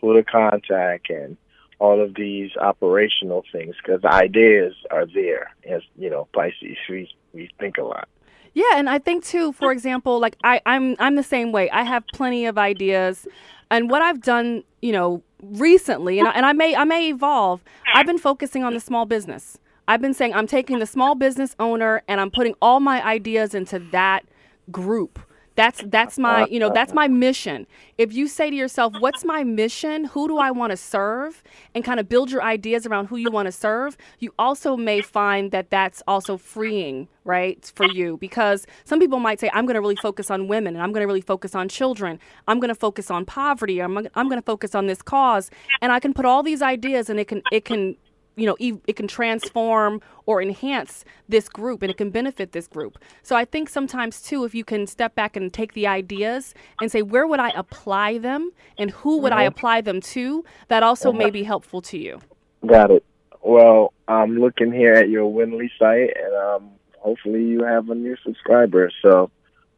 [0.00, 1.36] who to contact and
[1.78, 5.50] all of these operational things because the ideas are there.
[5.66, 8.08] As you know, Pisces, we we think a lot.
[8.54, 11.68] Yeah, and I think too, for example, like I, I'm I'm the same way.
[11.70, 13.26] I have plenty of ideas,
[13.70, 17.62] and what I've done, you know, recently, and I, and I may I may evolve.
[17.94, 19.58] I've been focusing on the small business.
[19.86, 23.54] I've been saying I'm taking the small business owner and I'm putting all my ideas
[23.54, 24.24] into that
[24.70, 25.18] group.
[25.56, 27.66] That's that's my you know that's my mission.
[27.96, 30.06] If you say to yourself, "What's my mission?
[30.06, 31.42] Who do I want to serve?"
[31.74, 35.00] and kind of build your ideas around who you want to serve, you also may
[35.00, 39.74] find that that's also freeing, right, for you because some people might say, "I'm going
[39.74, 42.18] to really focus on women and I'm going to really focus on children.
[42.48, 43.80] I'm going to focus on poverty.
[43.80, 47.08] I'm I'm going to focus on this cause." And I can put all these ideas
[47.08, 47.96] and it can it can
[48.36, 52.98] you know it can transform or enhance this group and it can benefit this group
[53.22, 56.90] so i think sometimes too if you can step back and take the ideas and
[56.90, 59.48] say where would i apply them and who would i Mhm.
[59.48, 61.18] apply them to that also Mhm.
[61.18, 62.20] may be helpful to you
[62.66, 63.04] Got it.
[63.42, 68.16] Well, I'm looking here at your Winley site, and um, hopefully you have a new
[68.24, 68.90] subscriber.
[69.02, 69.30] So,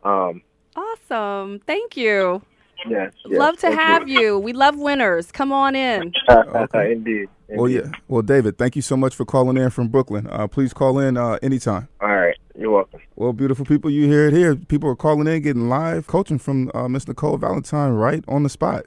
[0.05, 0.43] um,
[0.77, 2.43] awesome thank you
[2.89, 4.39] yes, yes love to have you.
[4.39, 6.93] we love winners come on in Okay.
[6.97, 7.29] Indeed.
[7.49, 7.91] Well, yeah.
[8.09, 10.27] Well, David, thank you so much for calling in from Brooklyn.
[10.29, 11.89] Uh, please call in uh, anytime.
[12.01, 12.37] All right.
[12.59, 13.01] You're welcome.
[13.17, 14.57] Well, beautiful people, you hear it here.
[14.57, 18.49] People are calling in, getting live coaching from uh, Miss Nicole Valentine right on the
[18.49, 18.87] spot.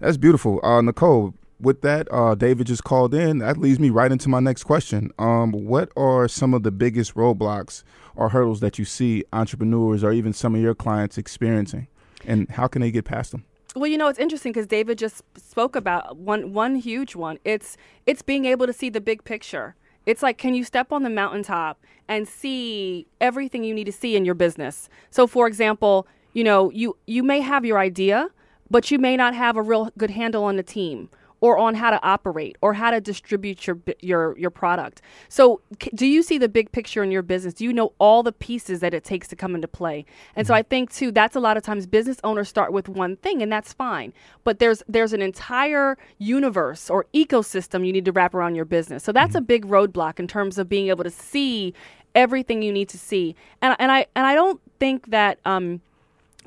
[0.00, 0.60] That's beautiful.
[0.64, 3.38] Uh, Nicole, with that, uh, David just called in.
[3.38, 5.12] That leads me right into my next question.
[5.18, 7.84] Um, what are some of the biggest roadblocks
[8.16, 11.86] or hurdles that you see entrepreneurs or even some of your clients experiencing?
[12.26, 13.44] And how can they get past them?
[13.74, 17.38] Well, you know, it's interesting because David just spoke about one one huge one.
[17.44, 19.74] It's it's being able to see the big picture.
[20.06, 24.14] It's like can you step on the mountaintop and see everything you need to see
[24.14, 24.88] in your business?
[25.10, 28.28] So for example, you know, you you may have your idea,
[28.70, 31.08] but you may not have a real good handle on the team
[31.44, 35.02] or on how to operate or how to distribute your your your product.
[35.28, 37.52] So, c- do you see the big picture in your business?
[37.52, 40.06] Do you know all the pieces that it takes to come into play?
[40.34, 43.16] And so, I think too that's a lot of times business owners start with one
[43.16, 44.14] thing, and that's fine.
[44.42, 49.04] But there's there's an entire universe or ecosystem you need to wrap around your business.
[49.04, 51.74] So that's a big roadblock in terms of being able to see
[52.14, 53.36] everything you need to see.
[53.60, 55.82] And and I and I don't think that um,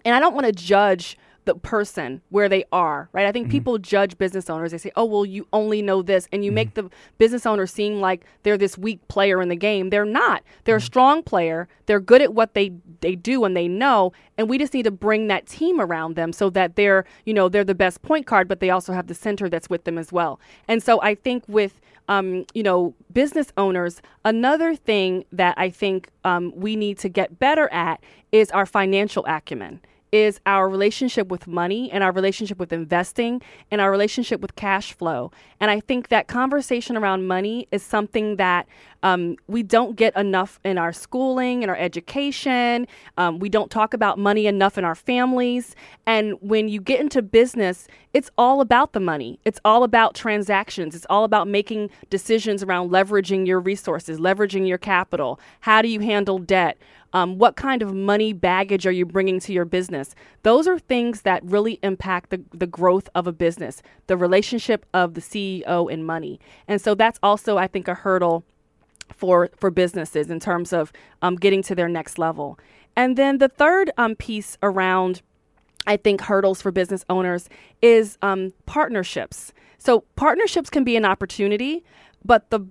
[0.04, 3.26] and I don't want to judge the person where they are, right?
[3.26, 4.72] I think people judge business owners.
[4.72, 8.00] They say, "Oh, well, you only know this," and you make the business owner seem
[8.00, 9.90] like they're this weak player in the game.
[9.90, 10.44] They're not.
[10.66, 11.68] They're a strong player.
[11.88, 14.92] They're good at what they they do and they know, and we just need to
[14.92, 18.48] bring that team around them so that they're, you know, they're the best point guard,
[18.48, 20.40] but they also have the center that's with them as well.
[20.68, 21.80] And so I think with
[22.10, 27.38] um, you know, business owners, another thing that I think um, we need to get
[27.38, 29.82] better at is our financial acumen
[30.12, 33.42] is our relationship with money and our relationship with investing
[33.72, 35.32] and our relationship with cash flow.
[35.60, 38.68] And I think that conversation around money is something that
[39.04, 42.88] um, we don't get enough in our schooling and our education.
[43.18, 45.76] Um, we don't talk about money enough in our families.
[46.06, 49.40] And when you get into business, it's all about the money.
[49.46, 50.96] It's all about transactions.
[50.96, 55.40] It's all about making decisions around leveraging your resources, leveraging your capital.
[55.60, 56.78] How do you handle debt?
[57.14, 60.14] Um, what kind of money baggage are you bringing to your business?
[60.44, 65.14] Those are things that really impact the, the growth of a business, the relationship of
[65.14, 66.40] the CEO and money.
[66.68, 68.44] And so that's also, I think, a hurdle
[69.16, 70.92] for for businesses in terms of
[71.22, 72.60] um, getting to their next level.
[72.96, 75.22] And then the third um, piece around,
[75.86, 77.48] I think, hurdles for business owners
[77.82, 79.54] is um, partnerships.
[79.78, 81.84] So partnerships can be an opportunity,
[82.26, 82.62] but the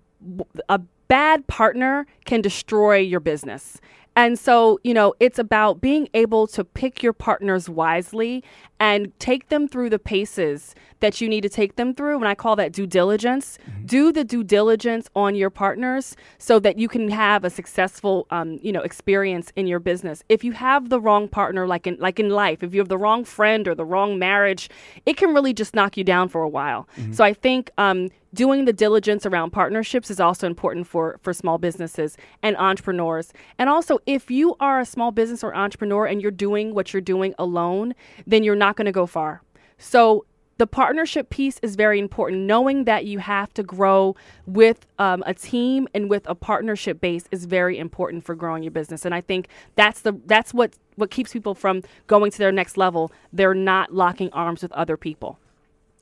[0.69, 3.81] a bad partner can destroy your business.
[4.17, 8.43] And so, you know, it's about being able to pick your partners wisely
[8.79, 12.17] and take them through the paces that you need to take them through.
[12.17, 13.59] And I call that due diligence.
[13.85, 18.59] Do the due diligence on your partners so that you can have a successful, um,
[18.63, 20.23] you know, experience in your business.
[20.29, 22.99] If you have the wrong partner, like in like in life, if you have the
[22.99, 24.69] wrong friend or the wrong marriage,
[25.05, 26.89] it can really just knock you down for a while.
[27.13, 31.59] So I think um, doing the diligence around partnerships is also important for for small
[31.59, 33.33] businesses and entrepreneurs.
[33.59, 37.01] And also, if you are a small business or entrepreneur and you're doing what you're
[37.01, 37.95] doing alone,
[38.27, 39.43] then you're not going to go far.
[39.79, 40.25] So
[40.59, 42.43] the partnership piece is very important.
[42.43, 47.25] Knowing that you have to grow with um, a team and with a partnership base
[47.31, 49.05] is very important for growing your business.
[49.05, 52.77] And I think that's the that's what what keeps people from going to their next
[52.77, 53.13] level.
[53.33, 55.39] They're not locking arms with other people.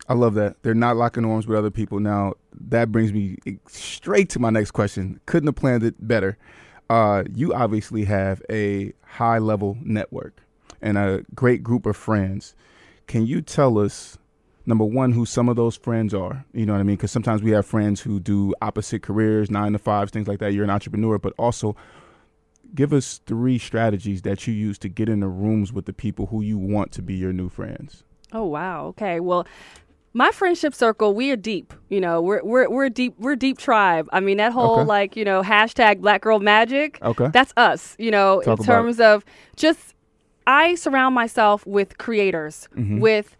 [0.08, 0.62] I love that.
[0.62, 1.98] They're not locking arms with other people.
[1.98, 2.34] Now,
[2.68, 5.18] that brings me straight to my next question.
[5.26, 6.36] Couldn't have planned it better.
[6.90, 10.42] Uh, you obviously have a high level network
[10.82, 12.54] and a great group of friends.
[13.06, 14.18] Can you tell us
[14.66, 16.44] number one, who some of those friends are.
[16.52, 16.96] You know what I mean?
[16.96, 20.52] Because sometimes we have friends who do opposite careers, nine to fives, things like that.
[20.52, 21.76] You're an entrepreneur, but also
[22.74, 26.26] give us three strategies that you use to get in the rooms with the people
[26.26, 28.04] who you want to be your new friends.
[28.32, 28.86] Oh wow.
[28.86, 29.20] Okay.
[29.20, 29.46] Well,
[30.12, 31.72] my friendship circle, we are deep.
[31.88, 34.08] You know, we're we're we're deep we're deep tribe.
[34.12, 34.88] I mean, that whole Okay.
[34.88, 36.98] like you know hashtag Black Girl Magic.
[37.02, 37.28] Okay.
[37.32, 37.94] That's us.
[37.98, 39.24] You know, Talk in terms of
[39.56, 39.93] just
[40.46, 43.00] I surround myself with creators, Mm-hmm.
[43.00, 43.36] with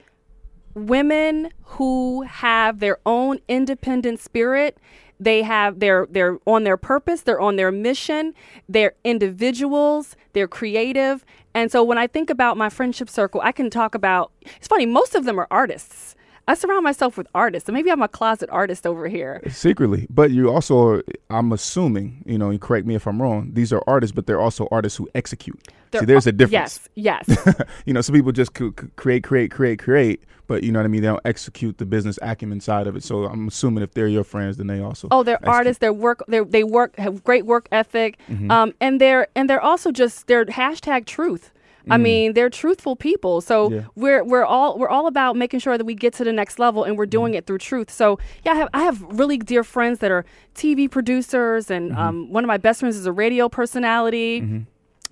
[0.75, 4.79] women who have their own independent spirit.
[5.21, 8.35] They have their they're on their purpose, they're on their mission,
[8.69, 11.25] they're individuals, they're creative.
[11.55, 14.87] And so when I think about my friendship circle, I can talk about it's funny,
[14.87, 16.17] most of them are artists.
[16.47, 17.69] I surround myself with artists.
[17.69, 19.41] And maybe I'm a closet artist over here.
[19.49, 21.01] Secretly, but you also,
[21.31, 23.53] I'm assuming, you know, and correct me if I'm wrong.
[23.55, 25.59] These are artists, but they're also artists who execute.
[25.95, 26.81] They're See, there's a difference.
[26.97, 27.55] Yes, yes.
[27.87, 28.53] you know, some people just
[28.97, 31.03] create, create, create, create, but you know what I mean.
[31.03, 33.05] They don't execute the business acumen side of it.
[33.05, 35.07] So I'm assuming if they're your friends, then they also.
[35.11, 35.55] Oh, they're execute.
[35.55, 35.79] artists.
[35.79, 36.25] They work.
[36.27, 38.51] they're, they work have great work ethic, mm-hmm.
[38.51, 41.53] um, and they're and they're also just they're hashtag truth.
[41.91, 42.03] I mm.
[42.03, 43.41] mean, they're truthful people.
[43.41, 43.83] So Yeah.
[43.95, 46.85] we're we're all we're all about making sure that we get to the next level,
[46.85, 47.37] and we're doing mm.
[47.37, 47.91] it through truth.
[47.91, 50.25] So yeah, I have I have really dear friends that are
[50.55, 52.01] TV producers, and mm-hmm.
[52.01, 54.41] um, one of my best friends is a radio personality.
[54.41, 54.59] Mm-hmm.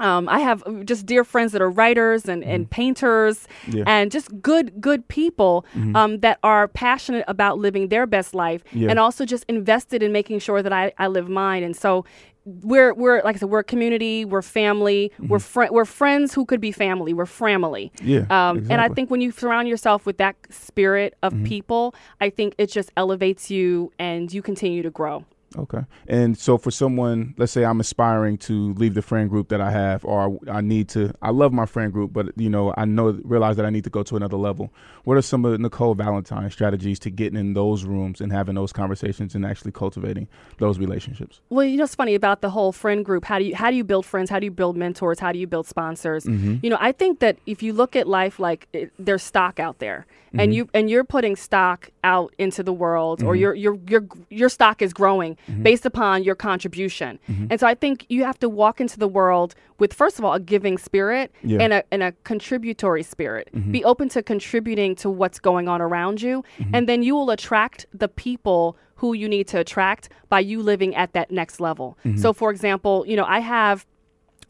[0.03, 3.85] Um, I have just dear friends that are writers and, and painters Yeah.
[3.87, 8.91] and just good, good people um, that are passionate about living their best life Yeah.
[8.91, 11.63] and also just invested in making sure that I, I live mine.
[11.63, 12.05] And so
[12.45, 16.45] we're, we're like I said, we're a community, we're family, we're, fri we're friends who
[16.45, 17.93] could be family, we're family.
[18.03, 18.87] Yeah, Um, And I.
[18.87, 18.95] Mm-hmm.
[18.95, 23.49] think when you surround yourself with that spirit of people, I think it just elevates
[23.53, 25.25] you and you continue to grow.
[25.57, 25.81] Okay.
[26.07, 29.71] And so for someone, let's say I'm aspiring to leave the friend group that I
[29.71, 33.19] have, or I, need to, I love my friend group, but you know, I know,
[33.25, 34.73] realize that I need to go to another level.
[35.05, 38.73] What are some of Nicole Valentine's strategies to getting in those rooms and having those
[38.73, 40.29] conversations and actually cultivating
[40.59, 41.41] those relationships?
[41.51, 43.25] Well, you know, it's funny about the whole friend group.
[43.25, 44.31] How do you how do you build friends?
[44.31, 45.19] How do you build mentors?
[45.19, 46.25] How do you build sponsors?
[46.25, 46.57] Mm-hmm.
[46.63, 49.79] You know, I think that if you look at life like it, there's stock out
[49.79, 50.53] there, and mm-hmm.
[50.53, 53.43] you and you're putting stock out into the world, or mm-hmm.
[53.43, 55.63] your your your your stock is growing Mm-hmm.
[55.63, 57.19] based upon your contribution.
[57.29, 57.47] Mm-hmm.
[57.51, 60.35] And so I think you have to walk into the world with first of all
[60.35, 61.61] a giving spirit Yeah.
[61.63, 63.49] and a and a contributory spirit.
[63.55, 63.73] Mm-hmm.
[63.73, 67.87] Be open to contributing to what's going on around you, and then you will attract
[67.93, 71.99] the people who you need to attract by you living at that next level.
[72.17, 73.85] So for example, you know, I have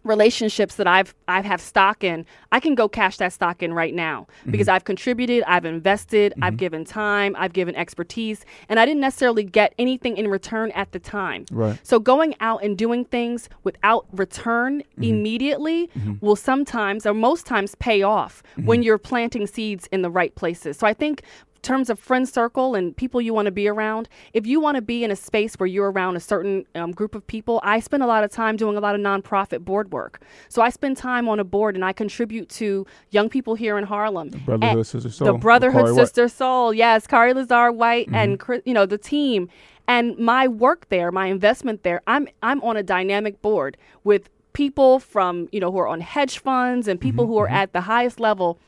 [0.05, 3.95] relationships that I've I have stock in, I can go cash that stock in right
[3.95, 4.51] now mm-hmm.
[4.51, 6.57] because I've contributed, I've invested, I've mm-hmm.
[6.57, 10.99] given time, I've given expertise, and I didn't necessarily get anything in return at the
[10.99, 11.47] time.
[11.51, 11.79] Right.
[11.83, 15.03] So going out and doing things without return mm-hmm.
[15.03, 15.91] immediately
[16.21, 20.79] will sometimes or most times pay off when you're planting seeds in the right places.
[20.79, 21.23] So I think
[21.63, 24.83] terms of friend circle and people you want to be around, if you want to
[24.83, 28.03] be in a space where you're around a certain um, group of people, I spend
[28.03, 30.21] a lot of time doing a lot of nonprofit board work.
[30.49, 33.85] So I spend time on a board and I contribute to young people here in
[33.85, 34.31] Harlem.
[34.45, 35.27] Brotherhood Sister Sol.
[35.33, 36.03] The Brotherhood Khary White.
[36.03, 38.15] Sister Sol, yes, Khary Lazarre-White Mm-hmm.
[38.15, 39.49] and Chris, you know the team.
[39.87, 44.99] And my work there, my investment there, I'm I'm on a dynamic board with people
[44.99, 47.83] from you know who are on hedge funds and people Mm-hmm, who are at the
[47.83, 48.59] highest level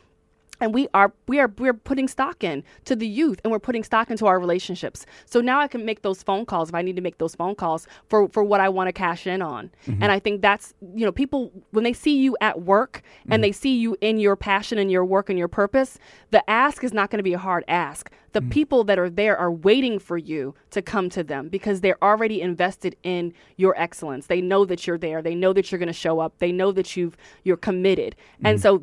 [0.61, 3.85] and we are we are we're putting stock in to the youth and we're putting
[3.85, 5.07] stock into our relationships.
[5.27, 7.55] So now i can make those phone calls if i need to make those phone
[7.55, 9.71] calls for for what i want to cash in on.
[9.87, 10.03] Mm-hmm.
[10.03, 13.43] And i think that's you know people when they see you at work and mm-hmm.
[13.43, 15.99] they see you in your passion and your work and your purpose
[16.35, 18.11] the ask is not going to be a hard ask.
[18.33, 18.49] The mm-hmm.
[18.49, 22.43] people that are there are waiting for you to come to them because they're already
[22.43, 24.27] invested in your excellence.
[24.27, 25.23] They know that you're there.
[25.23, 26.39] They know that you're going to show up.
[26.39, 28.17] They know that you've you're committed.
[28.43, 28.83] And so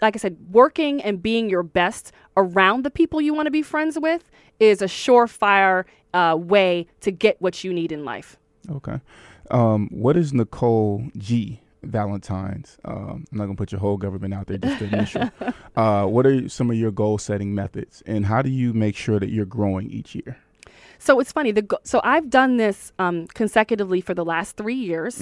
[0.00, 3.62] like I said, working and being your best around the people you want to be
[3.62, 4.30] friends with
[4.60, 5.84] is a surefire
[6.14, 8.36] uh, way to get what you need in life.
[8.70, 9.00] Okay.
[9.50, 11.60] Um, what is Nicole G.
[11.82, 12.78] Valentine's?
[12.84, 15.30] Um, I'm not gonna put your whole government out there, just the initial.
[15.76, 19.20] uh, what are some of your goal setting methods, and how do you make sure
[19.20, 20.38] that you're growing each year?
[20.98, 21.52] So it's funny.
[21.52, 25.20] The so I've done this um, consecutively for the last three years.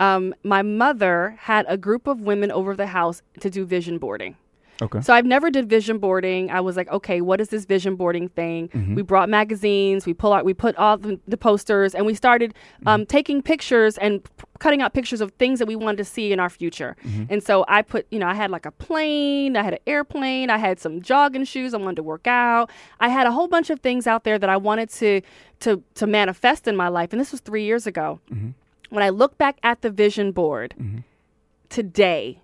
[0.00, 4.36] Um, my mother had a group of women over the house to do vision boarding.
[4.82, 5.00] Okay.
[5.00, 6.50] So I've never did vision boarding.
[6.50, 8.68] I was like, okay, what is this vision boarding thing?
[8.68, 8.94] Mm-hmm.
[8.94, 12.54] We brought magazines, we pull out, we put all the, the posters, and we started
[12.84, 13.06] um, mm-hmm.
[13.06, 16.40] taking pictures and p- cutting out pictures of things that we wanted to see in
[16.40, 16.96] our future.
[17.04, 17.24] Mm-hmm.
[17.30, 20.50] And so I put, you know, I had like a plane, I had an airplane,
[20.50, 22.70] I had some jogging shoes, I wanted to work out.
[23.00, 25.22] I had a whole bunch of things out there that I wanted to
[25.60, 27.12] to to manifest in my life.
[27.12, 28.20] And this was three years ago.
[28.90, 30.74] When I look back at the vision board
[31.70, 32.40] today,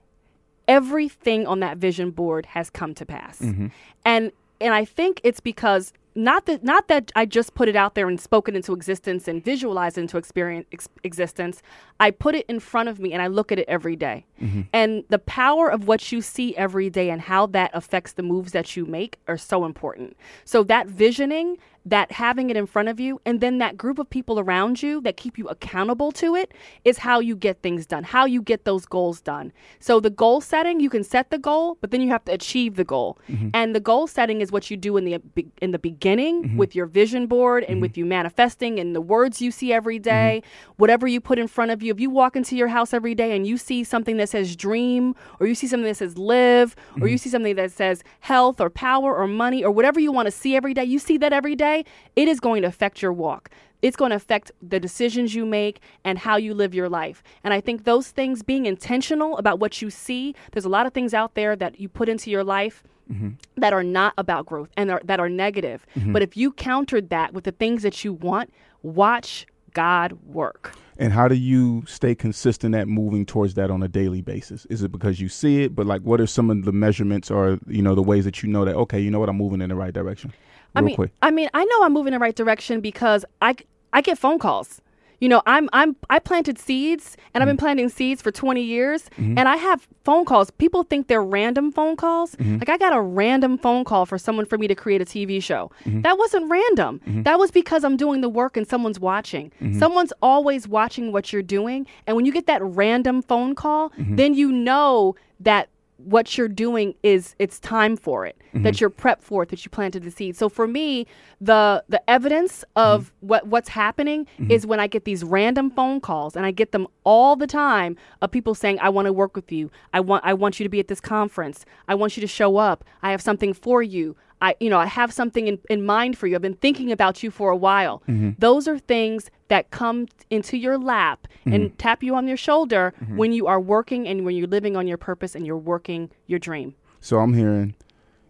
[0.69, 3.39] everything on that vision board has come to pass.
[3.41, 3.69] Mm-hmm.
[4.05, 7.95] And and I think it's because not that not that I just put it out
[7.95, 11.63] there and spoke it into existence and visualized into experience ex- existence.
[12.01, 14.27] I put it in front of me and I look at it every day.
[14.41, 14.63] Mm-hmm.
[14.73, 18.53] And the power of what you see every day and how that affects the moves
[18.53, 20.17] that you make are so important.
[20.45, 24.09] So that visioning, that having it in front of you, and then that group of
[24.09, 26.53] people around you that keep you accountable to it
[26.85, 29.53] is how you get things done, how you get those goals done.
[29.81, 32.77] So the goal setting, you can set the goal, but then you have to achieve
[32.77, 33.19] the goal.
[33.29, 33.51] Mm-hmm.
[33.55, 35.19] And the goal setting is what you do in the
[35.61, 36.57] in the beginning mm-hmm.
[36.57, 37.83] with your vision board and mm-hmm.
[37.83, 40.43] with you manifesting and the words you see every day,
[40.77, 41.93] whatever you put in front of you.
[41.93, 45.15] If you walk into your house every day and you see something that says dream
[45.41, 48.71] or you see something that says live or you see something that says health or
[48.71, 51.57] power or money or whatever you want to see every day, you see that every
[51.57, 51.72] day,
[52.17, 53.51] it is going to affect your walk.
[53.83, 57.23] It's going to affect the decisions you make and how you live your life.
[57.43, 60.93] And I think those things, being intentional about what you see, there's a lot of
[60.93, 63.31] things out there that you put into your life mm-hmm.
[63.57, 65.85] that are not about growth and are, that are negative.
[65.97, 66.13] Mm-hmm.
[66.13, 68.53] But if you countered that with the things that you want,
[68.83, 70.75] watch God work.
[70.99, 74.67] And how do you stay consistent at moving towards that on a daily basis?
[74.67, 77.59] Is it because you see it, but like what are some of the measurements or
[77.67, 79.71] you know the ways that you know that okay, you know what, I'm moving in
[79.71, 80.33] the right direction?
[80.75, 81.13] I mean, quick.
[81.23, 83.57] I mean, I know I'm moving in the right direction because I
[83.93, 84.81] I get phone calls.
[85.21, 87.65] You know, I'm I'm I planted seeds and I've been mm-hmm.
[87.65, 89.39] planting seeds for 20 years mm-hmm.
[89.39, 90.51] and I have phone calls.
[90.51, 92.35] People think they're random phone calls.
[92.35, 92.59] Mm-hmm.
[92.59, 95.41] Like I got a random phone call for someone for me to create a TV
[95.41, 95.71] show.
[95.87, 97.01] That wasn't random.
[97.23, 99.53] That was because I'm doing the work and someone's watching.
[99.79, 104.35] Someone's always watching what you're doing and when you get that random phone call, then
[104.35, 105.69] you know that
[106.05, 108.81] what you're doing is it's time for it that mm-hmm.
[108.81, 110.37] you're prepped for it that you planted the seed.
[110.37, 111.07] So for me
[111.41, 113.27] the the evidence of mm-hmm.
[113.29, 114.51] what what's happening mm-hmm.
[114.51, 117.97] is when i get these random phone calls and i get them all the time
[118.21, 119.71] of people saying i want to work with you.
[119.93, 121.65] I want i want you to be at this conference.
[121.89, 122.85] I want you to show up.
[123.03, 126.27] I have something for you I, you know, I have something in, in mind for
[126.27, 126.35] you.
[126.35, 128.03] I've been thinking about you for a while.
[128.09, 128.31] Mm-hmm.
[128.39, 131.77] Those are things that come into your lap and mm-hmm.
[131.77, 133.17] tap you on your shoulder mm-hmm.
[133.17, 136.41] when you are working and when you're living on your purpose and you're working your
[136.41, 136.75] dream.
[137.01, 137.77] So I'm hearing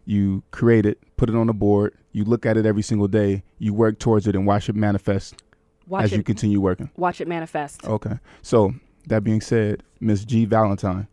[0.04, 3.42] you create it, put it on the board, you look at it every single day,
[3.58, 5.42] you work towards it and watch it manifest
[5.86, 6.90] Watch as it, you continue working.
[6.96, 7.86] watch it manifest.
[7.86, 8.18] Okay.
[8.42, 8.74] So
[9.06, 11.06] that being said, Miss G Valentine,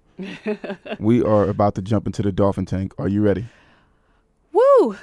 [0.99, 2.93] we are about to jump into the dolphin tank.
[2.97, 3.45] Are you ready?
[4.79, 4.95] Woo!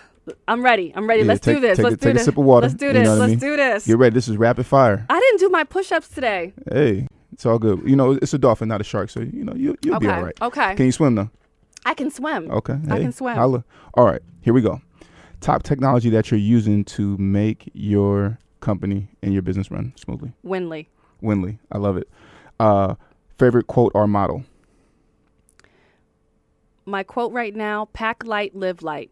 [0.49, 0.93] I'm ready.
[0.97, 1.23] I'm ready.
[1.23, 1.77] Yeah, Let's take- do this.
[1.77, 2.25] take Let's do take a this.
[2.25, 3.05] sip of water, Let's do you this.
[3.05, 3.51] know what Let's mean?
[3.51, 3.87] do this.
[3.87, 4.15] Get ready.
[4.15, 5.07] This is rapid fire.
[5.09, 6.53] I didn't do my push-ups today.
[6.71, 7.83] Hey, it's all good.
[7.89, 10.23] You know, it's a dolphin, not a shark, so you know you you'll be all
[10.23, 10.35] right.
[10.43, 10.75] Okay.
[10.75, 11.31] Can you swim though?
[11.85, 12.51] I can swim.
[12.51, 12.77] Okay.
[12.91, 13.37] I can swim.
[13.37, 13.65] Holla.
[13.95, 14.81] All right, here we go.
[15.41, 20.33] Top technology that you're using to make your company and your business run smoothly.
[20.45, 20.87] Winley.
[21.23, 22.09] Winley, I love it.
[22.59, 22.97] Uh,
[23.39, 24.45] favorite quote or model?
[26.85, 29.11] My quote right now: "Pack light, live light."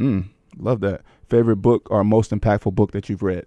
[0.00, 1.02] Mm, love that.
[1.28, 3.46] Favorite book or most impactful book that you've read?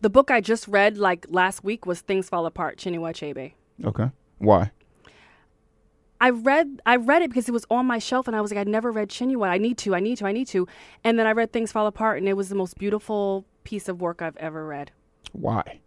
[0.00, 3.52] The book I just read like last week was "Things Fall Apart." Chinua Achebe.
[3.84, 4.10] Okay.
[4.38, 4.70] Why?
[6.20, 8.58] I read I read it because it was on my shelf and I was like
[8.58, 9.48] I'd never read Chinua.
[9.48, 10.66] I need to, I need to, I need to.
[11.02, 14.00] And then I read Things Fall Apart and it was the most beautiful piece of
[14.00, 14.92] work I've ever read.
[15.32, 15.80] Why?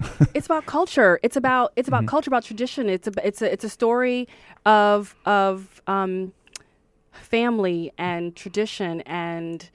[0.34, 1.18] it's about culture.
[1.22, 2.88] It's about it's about culture, about tradition.
[2.88, 4.28] It's a it's a it's a story
[4.66, 6.32] of of um,
[7.22, 9.70] family and tradition and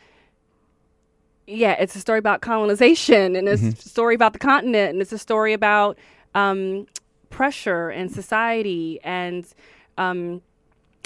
[1.47, 5.11] yeah, it's a story about colonization and it's a story about the continent and it's
[5.11, 5.97] a story about
[6.35, 6.85] um,
[7.31, 9.47] pressure and society and
[9.97, 10.41] um,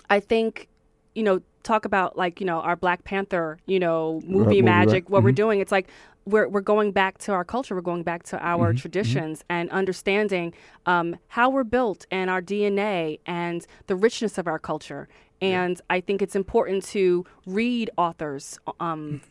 [0.09, 0.67] I think
[1.15, 4.65] you know talk about like you know our Black Panther you know movie movie, right.
[4.65, 5.59] magic what we're doing.
[5.59, 5.87] It's like
[6.25, 10.53] we're we're going back to our culture we're going back to our traditions and understanding
[10.85, 15.07] um, how we're built and our DNA and the richness of our culture
[15.43, 19.21] and I think it's important to read authors um,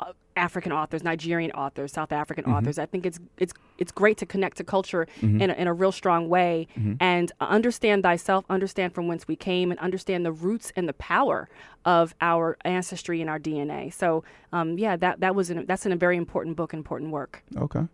[0.00, 2.78] uh, African authors, Nigerian authors, South African authors.
[2.78, 5.92] I think it's it's it's great to connect to culture in, a, in a real
[5.92, 6.66] strong way
[7.00, 11.48] and understand thyself, understand from whence we came, and understand the roots and the power
[11.84, 13.92] of our ancestry and our DNA.
[13.92, 17.42] So, um, yeah, that that was an, that's an, a very important book, important work.
[17.56, 17.86] Okay.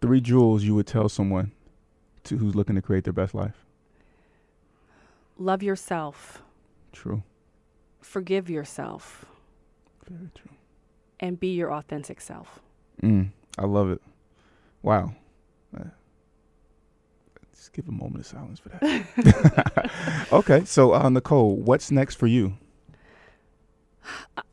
[0.00, 1.52] Three jewels you would tell someone
[2.24, 3.64] to who's looking to create their best life.
[5.38, 6.42] Love yourself,
[6.92, 7.22] True.
[8.00, 9.24] forgive yourself,
[10.08, 10.50] Very true.
[11.20, 12.60] and be your authentic self.
[13.02, 14.00] Mm, I love it.
[14.82, 15.14] Wow.
[15.76, 15.84] Uh,
[17.50, 20.28] Let's give a moment of silence for that.
[20.32, 22.54] okay, so uh, Nicole, what's next for you?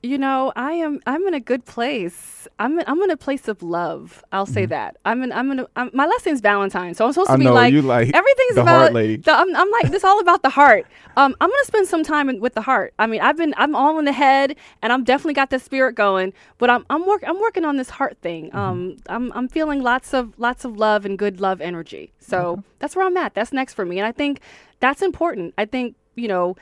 [0.04, 1.00] You know, I am.
[1.06, 2.48] I'm in a good place.
[2.58, 2.80] I'm.
[2.80, 4.24] In, I'm in a place of love.
[4.32, 4.98] I'll say that.
[5.06, 5.32] I'm in.
[5.32, 5.60] I'm in.
[5.62, 7.42] A, I'm, my last name's Valentine, so I'm supposed to Mm-hmm.
[7.42, 8.78] I be know, like, you like everything's the about.
[8.80, 9.18] heart lady.
[9.18, 10.04] the- I'm, I'm like this.
[10.04, 10.86] All about the heart.
[11.18, 12.94] Um, I'm gonna spend some time in, with the heart.
[13.00, 13.54] I mean, I've been.
[13.58, 16.34] I'm all in the head, and I'm definitely got the spirit going.
[16.58, 16.86] But I'm.
[16.90, 17.24] I'm work.
[17.28, 18.48] I'm working on this heart thing.
[18.48, 18.58] Mm-hmm.
[18.58, 19.32] Um, I'm.
[19.34, 22.12] I'm feeling lots of lots of love and good love energy.
[22.20, 23.34] So that's where I'm at.
[23.34, 24.40] That's next for me, and I think
[24.80, 25.54] that's important.
[25.58, 26.56] I think you know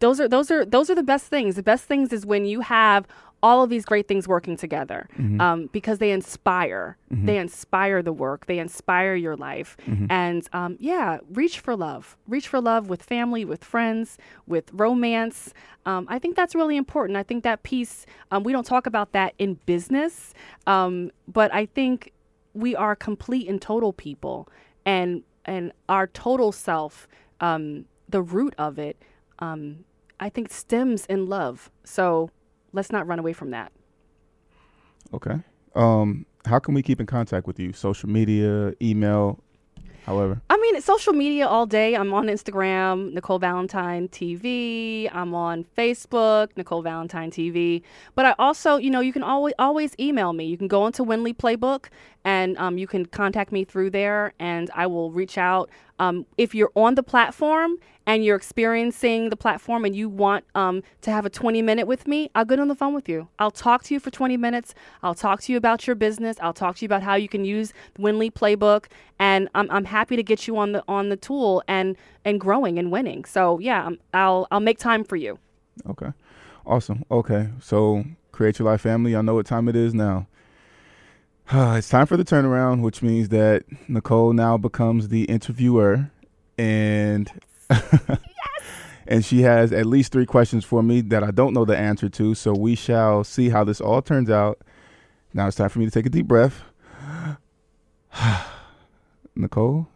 [0.00, 1.54] those are those are those are the best things.
[1.56, 3.06] The best things is when you have
[3.42, 5.08] all of these great things working together
[5.40, 6.98] um, because they inspire.
[7.26, 8.44] They inspire the work.
[8.46, 9.78] They inspire your life.
[10.10, 12.18] And um, yeah, reach for love.
[12.28, 15.54] Reach for love with family, with friends, with romance.
[15.86, 17.16] Um, I think that's really important.
[17.16, 18.04] I think that piece.
[18.30, 20.34] Um, we don't talk about that in business,
[20.66, 22.12] um, but I think
[22.52, 24.48] we are complete and total people,
[24.84, 27.08] and and our total self.
[27.40, 28.96] Um, the root of it
[29.40, 29.84] um,
[30.20, 31.70] I think stems in love.
[31.82, 32.30] So
[32.72, 33.72] let's not run away from that.
[35.14, 35.40] Okay.
[35.74, 37.72] Um, how can we keep in contact with you?
[37.72, 39.42] Social media, email,
[40.04, 40.40] however.
[40.50, 41.96] I mean, social media all day.
[41.96, 45.08] I'm on Instagram, Nicole Valentine TV.
[45.12, 47.82] I'm on Facebook, Nicole Valentine TV.
[48.14, 50.44] But I also, you know, you can always always email me.
[50.44, 51.86] You can go into Winley Playbook
[52.24, 55.70] and um, you can contact me through there, and I will reach out.
[56.00, 57.76] Um, if you're on the platform
[58.06, 62.08] and you're experiencing the platform and you want um, to have a 20 minute with
[62.08, 63.28] me, I'll get on the phone with you.
[63.38, 64.74] I'll talk to you for 20 minutes.
[65.02, 66.38] I'll talk to you about your business.
[66.40, 68.86] I'll talk to you about how you can use the Winley playbook,
[69.18, 72.78] and I'm, I'm happy to get you on the on the tool and and growing
[72.78, 73.26] and winning.
[73.26, 75.38] So yeah, I'm, I'll I'll make time for you.
[75.86, 76.12] Okay.
[76.64, 77.04] Awesome.
[77.10, 77.48] Okay.
[77.60, 79.14] So, create your life family.
[79.14, 80.26] I know what time it is now.
[81.52, 86.08] it's time for the turnaround, which means that Nicole now becomes the interviewer
[86.56, 87.28] and
[89.08, 92.08] and she has at least 3 questions for me that I don't know the answer
[92.08, 94.60] to, so we shall see how this all turns out.
[95.34, 96.62] Now it's time for me to take a deep breath.
[99.34, 99.88] Nicole,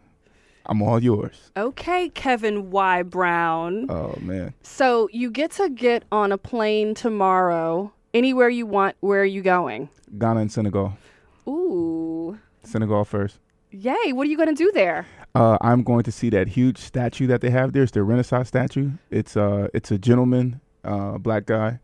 [0.65, 1.51] I'm all yours.
[1.55, 3.03] Okay, Kevin Y.
[3.03, 3.89] Brown.
[3.89, 4.53] Oh man.
[4.61, 8.97] So you get to get on a plane tomorrow, anywhere you want.
[8.99, 9.87] Where are you going?
[10.17, 10.97] Ghana and Senegal.
[11.47, 13.39] Ooh, Senegal first.
[13.71, 14.13] yay!
[14.13, 15.05] What are you going to do there?
[15.35, 17.83] Uh, I'm going to see that huge statue that they have there.
[17.83, 18.91] It's the Renaissance statue.
[19.11, 21.79] It's uh, it's a gentleman, uh, black guy.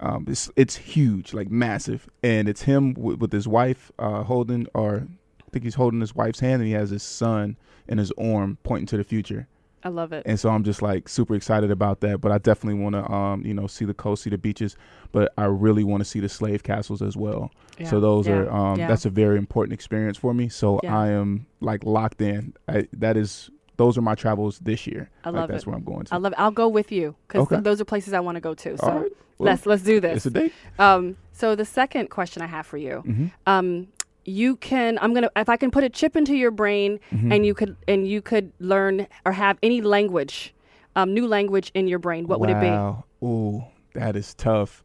[0.00, 4.66] Um, it's it's huge, like massive, and it's him with, with his wife uh, holding,
[4.74, 5.06] or
[5.46, 7.56] I think he's holding his wife's hand, and he has his son
[7.88, 9.46] in his arm pointing to the future.
[9.86, 10.24] I love it.
[10.26, 12.20] And so I'm just like super excited about that.
[12.20, 14.76] But I definitely want to, um, you know, see the coast, see the beaches.
[15.12, 17.52] But I really want to see the slave castles as well.
[17.78, 18.88] Yeah, So those yeah, are, um, yeah.
[18.88, 20.48] that's a very important experience for me.
[20.48, 20.80] So.
[20.86, 22.54] I am like locked in.
[22.68, 25.08] I, that is, those are my travels this year.
[25.24, 25.66] I like, love That's it.
[25.68, 26.14] where I'm going to.
[26.14, 26.38] I love it.
[26.38, 27.60] I'll go with you because Okay.
[27.60, 28.76] those are places I want to go to.
[28.78, 29.12] So right.
[29.38, 30.16] Well, let's let's do this.
[30.18, 30.52] It's a date.
[30.78, 33.30] Um, so the second question I have for you, Mhm.
[33.46, 33.88] um,
[34.26, 37.32] you can I'm gonna if I can put a chip into your brain Mm-hmm.
[37.32, 40.54] and you could and you could learn or have any language,
[40.96, 42.66] um, new language in your brain, what would it be?
[42.66, 43.04] Wow.
[43.22, 43.64] Ooh,
[43.94, 44.82] that is tough.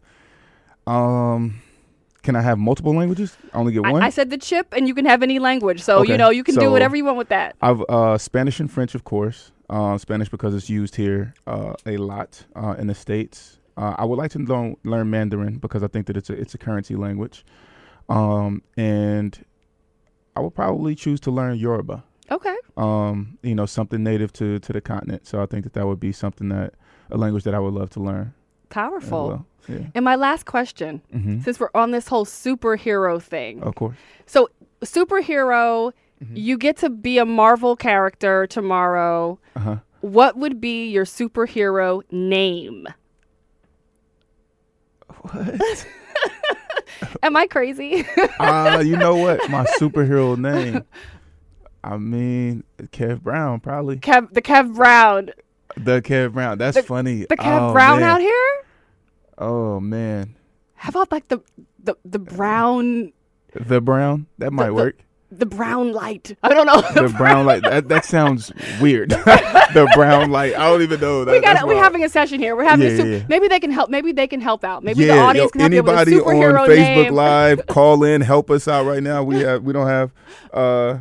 [0.88, 1.62] Um,
[2.24, 3.36] can I have multiple languages?
[3.54, 4.04] I only get I, one.
[4.04, 5.82] I said the chip, and you can have any language.
[5.82, 7.56] So Okay, you know you can do whatever you want with that.
[7.62, 9.52] I've uh, Spanish and French, of course.
[9.70, 13.58] Uh, Spanish because it's used here uh, a lot uh, in the states.
[13.78, 16.54] Uh, I would like to learn, learn Mandarin because I think that it's a it's
[16.54, 17.46] a currency language,
[18.12, 19.44] um, and
[20.36, 22.04] I would probably choose to learn Yoruba.
[22.30, 22.56] Okay.
[22.78, 25.28] Um, you know, something native to to the continent.
[25.28, 26.74] So I think that that would be something that
[27.10, 28.34] a language that I would love to learn.
[28.70, 29.46] Powerful.
[29.68, 33.98] Yeah, And my last question, hmm since we're on this whole superhero thing, of course.
[34.26, 34.50] So,
[34.82, 35.92] superhero,
[36.24, 36.36] Mm-hmm.
[36.38, 39.40] you get to be a Marvel character tomorrow.
[39.56, 39.76] Uh huh.
[40.02, 42.88] What would be your superhero name?
[45.22, 45.88] What?
[47.24, 48.06] Am I crazy?
[48.40, 49.50] Ah, you know what?
[49.50, 50.84] My superhero name.
[51.84, 53.98] I mean, Kev Brown, probably.
[53.98, 55.32] Kev, the Kev Brown.
[55.78, 56.58] The Kev Brown.
[56.58, 57.26] That's The- funny.
[57.26, 58.10] The Kev Oh, Brown man.
[58.10, 58.64] out here?
[59.38, 60.36] Oh man,
[60.76, 61.40] How about like the
[61.84, 63.12] the the brown
[63.54, 64.28] the Brown.
[64.38, 65.00] That might the- work.
[65.32, 66.36] The brown light?
[66.44, 66.82] I don't know.
[66.94, 67.64] The Brown light.
[67.64, 68.52] That that sounds
[68.82, 69.10] weird.
[69.12, 70.56] the Brown light.
[70.56, 71.26] I don't even know.
[71.26, 72.56] That, we got We're having a session here.
[72.56, 73.90] We're having Yeah, a super, yeah, maybe they can help.
[73.90, 74.84] Maybe they can help out.
[74.84, 77.14] Maybe yeah, the audience yo, can help you with a anybody superhero on Facebook name.
[77.14, 79.24] Live, call in, help us out right now.
[79.24, 80.12] We have we don't have.
[80.54, 81.00] uh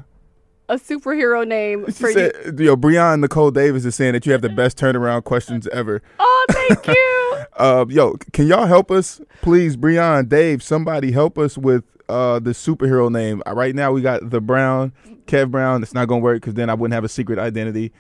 [0.69, 2.15] a superhero name she for you.
[2.15, 6.01] said, Yo, Breon Nicole Davis is saying that you have the best turnaround questions ever.
[6.21, 7.17] Oh, thank you.
[7.57, 10.63] Uh, yo, can y'all help us, please, Breon, Dave?
[10.63, 13.43] Somebody help us with uh the superhero name.
[13.47, 14.93] Uh, right now, we got the Brown,
[15.27, 15.83] Kev Brown.
[15.83, 17.93] It's not gonna work because then I wouldn't have a secret identity.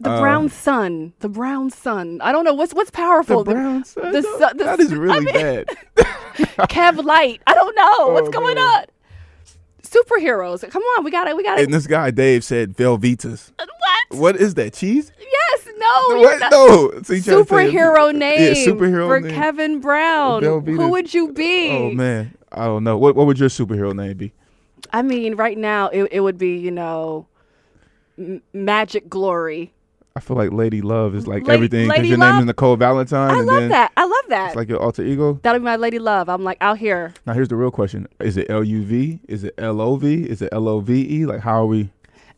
[0.00, 1.12] The Uh, brown sun.
[1.20, 2.20] The brown sun.
[2.20, 3.44] I don't know what's what's powerful.
[3.44, 4.12] The brown sun?
[4.12, 5.66] The, No, the that is really I mean, bad.
[6.68, 7.40] Kev Light.
[7.46, 8.64] I don't know what's Oh, going man.
[8.64, 8.84] on.
[9.82, 10.68] Superheroes.
[10.70, 11.36] Come on, we got it.
[11.36, 11.64] We got it.
[11.64, 13.52] And this guy Dave said Velveetas.
[13.56, 14.18] What?
[14.18, 14.72] What is that?
[14.72, 15.12] Cheese?
[15.18, 15.68] Yes.
[15.78, 16.18] No.
[16.20, 16.50] what?
[16.50, 16.90] No.
[17.02, 18.40] See, Superhero name.
[18.40, 19.30] Yeah, superhero for name.
[19.34, 20.42] Kevin Brown.
[20.42, 20.76] Velveeta.
[20.76, 21.70] Who would you be?
[21.70, 22.96] Oh man, I don't know.
[22.98, 24.32] What what would your superhero name be?
[24.92, 27.26] I mean, right now it it would be you know,
[28.18, 29.72] m- Magic Glory.
[30.16, 32.34] I feel like Lady Love is like Lady- everything because your Love?
[32.34, 33.32] name is Nicole Valentine.
[33.32, 33.90] I love that.
[33.96, 34.46] I love that.
[34.48, 35.40] It's like your alter ego.
[35.42, 36.28] That'll be my Lady Love.
[36.28, 37.12] I'm like out here.
[37.26, 39.18] Now here's the real question: Is it L U V?
[39.26, 40.22] Is it L O V?
[40.22, 40.92] Is it L O V
[41.22, 41.26] E?
[41.26, 41.90] Like how are we?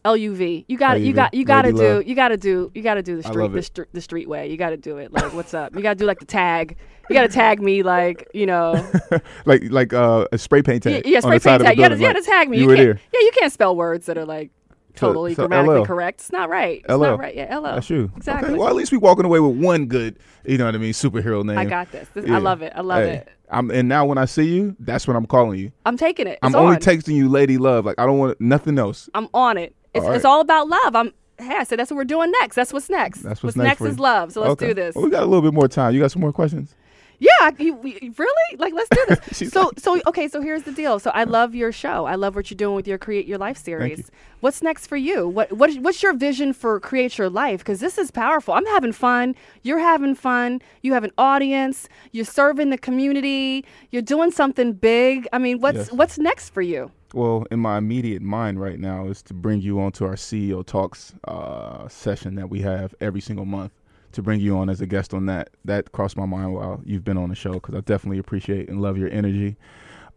[0.07, 0.65] LUV.
[0.69, 1.35] You got to You got.
[1.35, 2.03] You got to do.
[2.07, 2.71] You got to do.
[2.75, 3.53] You got to do the street.
[3.53, 4.51] The, str- the street way.
[4.51, 5.13] You got to do it.
[5.13, 5.75] Like what's up?
[5.75, 6.77] You got to do like the tag.
[7.09, 8.75] You got to tag me like you know.
[9.45, 11.07] Like like uh, a spray paint yeah, tag.
[11.07, 11.77] yeah, on spray paint tag.
[11.77, 11.97] You got to.
[11.97, 12.57] building, You got to like, tag me.
[12.59, 13.01] You, You, were there.
[13.13, 14.51] Yeah, you can't spell words that are like
[14.97, 15.85] totally so grammatically LL.
[15.85, 16.21] correct.
[16.21, 16.79] It's not right.
[16.81, 16.99] It's LL.
[17.03, 17.35] not right.
[17.35, 17.63] Yeah, LL.
[17.65, 18.11] That's you.
[18.17, 18.51] Exactly.
[18.51, 18.59] Okay.
[18.59, 20.19] Well, at least we walking away with one good.
[20.45, 20.93] You know what I mean?
[20.93, 21.59] Superhero name.
[21.59, 22.09] I got this.
[22.15, 22.37] This- Yeah.
[22.37, 22.73] I love it.
[22.75, 23.29] I love Hey, it.
[23.51, 25.71] I'm and now when I see you, that's when I'm calling you.
[25.85, 26.39] I'm taking it.
[26.43, 27.85] I'm It's only texting you Lady Love.
[27.85, 29.09] Like I don't want nothing else.
[29.15, 29.75] I'm on it.
[29.97, 30.17] It's, All right.
[30.17, 30.95] it's all about love.
[30.97, 31.13] I'm.
[31.39, 32.57] Hey, I said that's what we're doing next.
[32.57, 33.23] That's what's next.
[33.23, 33.79] That's what's, next.
[33.79, 34.33] for is love.
[34.33, 34.69] So let's Okay.
[34.69, 34.95] do this.
[34.95, 35.93] Well, we got a little bit more time.
[35.95, 36.75] You got some more questions?
[37.19, 38.57] Yeah, you, you- really?
[38.59, 39.51] Like, let's do this.
[39.53, 40.29] So, like- so okay.
[40.29, 40.99] So here's the deal.
[40.99, 42.05] So I love your show.
[42.07, 43.99] I love what you're doing with your Create Your Life series.
[43.99, 44.05] you.
[44.41, 45.27] What's next for you?
[45.29, 47.61] What what what's your vision for Create Your Life?
[47.61, 48.55] Because this is powerful.
[48.55, 49.35] I'm having fun.
[49.63, 50.61] You're having fun.
[50.83, 51.89] You have an audience.
[52.13, 53.65] You're serving the community.
[53.91, 55.27] You're doing something big.
[55.33, 55.93] I mean, what's Yes.
[55.93, 56.91] what's next for you?
[57.15, 61.15] Well, in my immediate mind right now is to bring you onto our CEO Talks
[61.27, 63.73] uh, session that we have every single month.
[64.17, 67.05] To bring you on as a guest on that, that crossed my mind while you've
[67.05, 69.57] been on the show because I definitely appreciate and love your energy.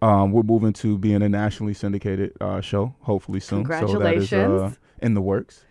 [0.02, 3.66] Um, we're moving to being a nationally syndicated uh, show, hopefully soon.
[3.66, 4.80] So that is uh, Congratulations.
[5.02, 5.66] in the works.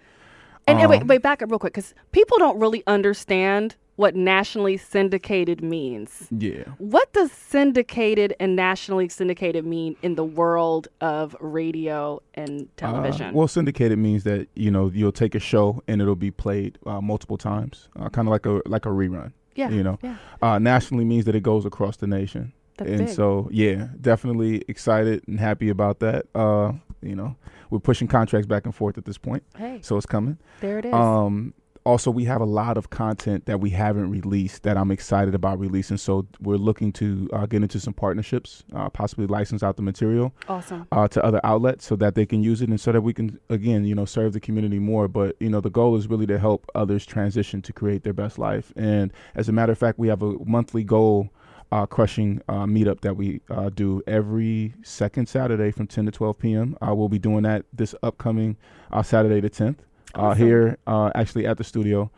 [0.67, 4.15] And, and wait, Um, wait, back up real quick, because people don't really understand what
[4.15, 6.29] nationally syndicated means.
[6.31, 6.63] Yeah.
[6.79, 13.31] What does syndicated and nationally syndicated mean in the world of radio and television?
[13.31, 16.79] Uh, well, syndicated means that you know you'll take a show and it'll be played
[16.87, 19.33] uh, multiple times, uh, kind of like a like a rerun.
[19.57, 22.53] yeah, You know, yeah, uh, nationally means that it goes across the nation.
[22.77, 23.09] that's and big.
[23.09, 26.27] so, yeah, definitely excited and happy about that.
[26.37, 26.71] Uh,
[27.03, 27.35] you know,
[27.71, 30.39] we're pushing contracts back and forth at this point, hey, so it's coming.
[30.61, 30.95] there it is.
[30.95, 31.53] Um,
[31.89, 35.59] also, we have a lot of content that we haven't released that I'm excited about
[35.59, 35.97] releasing.
[35.97, 40.35] So we're looking to uh, get into some partnerships, uh, possibly license out the material
[40.51, 40.87] awesome.
[40.93, 43.41] uh, to other outlets so that they can use it and so that we can
[43.49, 46.39] again you know serve the community more but you know the goal is really to
[46.39, 50.09] help others transition to create their best life and as a matter of fact we
[50.09, 51.31] have a monthly goal
[51.73, 56.39] uh, crushing uh, meetup that we uh, do every second saturday from 10 to 12
[56.39, 58.57] p.m uh, we'll be doing that this upcoming
[58.93, 59.79] uh, saturday the 10th
[60.15, 60.47] uh, Awesome.
[60.47, 62.11] here uh, actually at the studio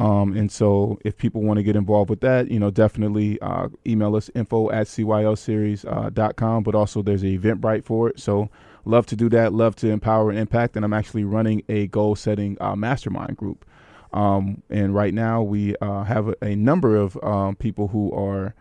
[0.00, 3.68] um, and so if people want to get involved with that, you know, definitely uh,
[3.86, 6.04] email us info at cylseries.com.
[6.06, 8.18] Uh, dot com, but also there's an Eventbrite for it.
[8.18, 8.50] So
[8.84, 9.52] love to do that.
[9.52, 10.74] Love to empower and impact.
[10.76, 13.64] And I'm actually running a goal setting uh, mastermind group.
[14.12, 18.54] Um, and right now we uh, have a, a number of um, people who are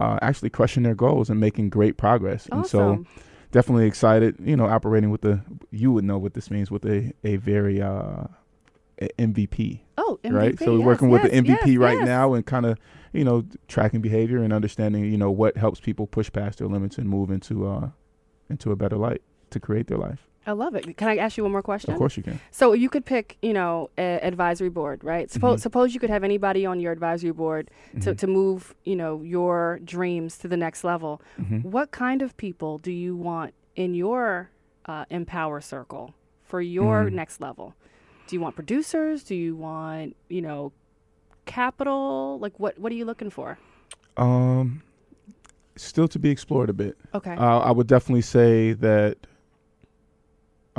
[0.00, 2.48] uh, actually crushing their goals and making great progress.
[2.50, 3.06] And so Awesome.
[3.50, 5.40] Definitely excited, you know, operating with the,
[5.70, 8.24] you would know what this means with a, a very uh,
[9.00, 9.80] MVP
[10.10, 10.58] Oh, MVP, right?
[10.58, 12.06] So we're yes, working with the MVP yes, right yes.
[12.06, 12.78] now and kind of,
[13.12, 16.98] you know, tracking behavior and understanding, you know, what helps people push past their limits
[16.98, 17.90] and move into uh
[18.48, 20.26] into a better light to create their life.
[20.50, 20.96] I love it.
[20.96, 21.92] Can I ask you one more question?
[21.92, 22.40] Of course you can.
[22.50, 25.30] So you could pick, you know, a advisory board, right?
[25.30, 25.62] Suppose Mhm.
[25.62, 27.70] suppose you could have anybody on your advisory board
[28.00, 28.18] to, Mhm.
[28.18, 31.22] to move, you know, your dreams to the next level.
[31.40, 31.62] Mhm.
[31.64, 34.50] What kind of people do you want in your
[34.86, 37.12] uh, empower circle for your Mm.
[37.12, 37.74] next level?
[38.26, 39.22] Do you want producers?
[39.22, 40.72] Do you want, you know,
[41.46, 42.38] capital?
[42.40, 43.58] Like what what are you looking for?
[44.16, 44.82] Um
[45.76, 46.96] still to be explored a bit.
[47.14, 47.34] Okay.
[47.34, 49.16] Uh, I would definitely say that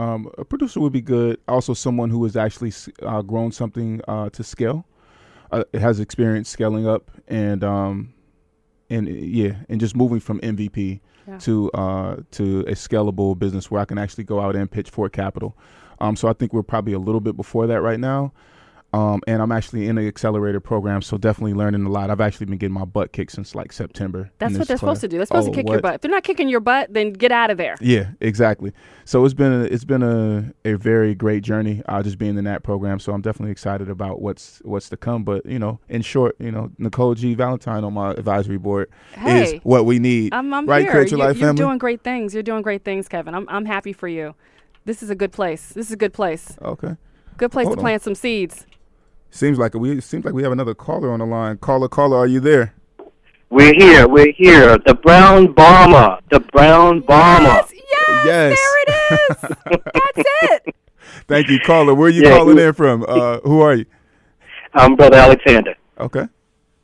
[0.02, 1.40] um, a producer would be good.
[1.48, 2.74] Also, someone who has actually
[3.04, 4.86] uh, grown something uh, to scale,
[5.52, 8.14] uh, has experience scaling up, and um,
[8.90, 11.38] and uh, yeah, and just moving from MVP Yeah.
[11.40, 15.08] to uh, to a scalable business where I can actually go out and pitch for
[15.10, 15.56] capital.
[16.00, 18.34] Um, so I think we're probably a little bit before that right now.
[18.94, 22.10] Um, and I'm actually in the accelerator program, so definitely learning a lot.
[22.10, 24.30] I've actually been getting my butt kicked since like September.
[24.38, 24.80] That's what they're class.
[24.98, 25.16] supposed to do.
[25.16, 25.96] They're supposed Oh, to kick your butt.
[25.96, 27.76] If they're not kicking your butt, then get out of there.
[27.80, 28.74] Yeah, exactly.
[29.06, 31.82] So it's been a, it's been a, a very great journey.
[31.88, 33.00] Uh, just being in that program.
[33.00, 35.24] So I'm definitely excited about what's what's to come.
[35.24, 39.18] But you know, in short, you know, Nicole G Valentine on my advisory board is
[39.52, 39.60] Hey.
[39.64, 40.34] what we need.
[40.34, 40.92] I'm, I'm right, here.
[40.92, 41.64] Create Your you, Life you're family.
[41.64, 42.34] doing great things.
[42.34, 43.36] You're doing great things, Kevin.
[43.36, 44.36] I'm, I'm happy for you.
[44.84, 45.70] This is a good place.
[45.70, 46.58] This is a good place.
[46.62, 46.98] okay.
[47.38, 47.84] Good place Hold to on.
[47.86, 48.68] plant some seeds.
[49.32, 51.58] Seems like we seems like we have another caller on the line.
[51.58, 52.74] Caller, caller, are you there?
[53.50, 54.08] We're here.
[54.08, 54.78] We're here.
[54.86, 56.20] The brown bomber.
[56.30, 57.48] The brown bomber.
[57.48, 58.60] Yes, yes, Yes.
[58.60, 58.92] there it
[59.32, 59.82] is.
[60.16, 60.30] That's
[60.68, 60.76] it.
[61.28, 61.94] Thank you, caller.
[61.94, 63.06] Where are you Yeah, calling you- in from?
[63.08, 63.86] Uh, who are you?
[64.74, 65.76] I'm Brother Alexander.
[66.00, 66.28] Okay.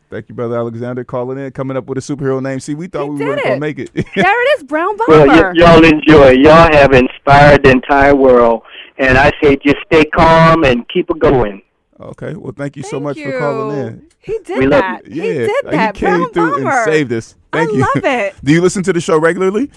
[0.09, 2.61] Thank you, brother Alexander, calling in, coming up with a superhero name.
[2.61, 3.91] See, we thought He we weren't gonna make it.
[3.93, 5.49] There it is, Brown Well, Bomber.
[5.49, 6.29] y- y'all enjoy.
[6.31, 8.63] Y'all have inspired the entire world.
[8.97, 11.61] And I say just stay calm and keep it going.
[11.99, 12.33] Okay.
[12.35, 13.31] Well, thank you so much you.
[13.31, 14.07] for calling in.
[14.19, 15.07] He did We that.
[15.07, 15.95] Yeah, he did like, that.
[15.95, 16.69] He came Brown through Bomber.
[16.69, 17.35] and saved us.
[17.51, 17.79] Thank I you.
[17.79, 18.35] love it.
[18.43, 19.71] Do you listen to the show regularly?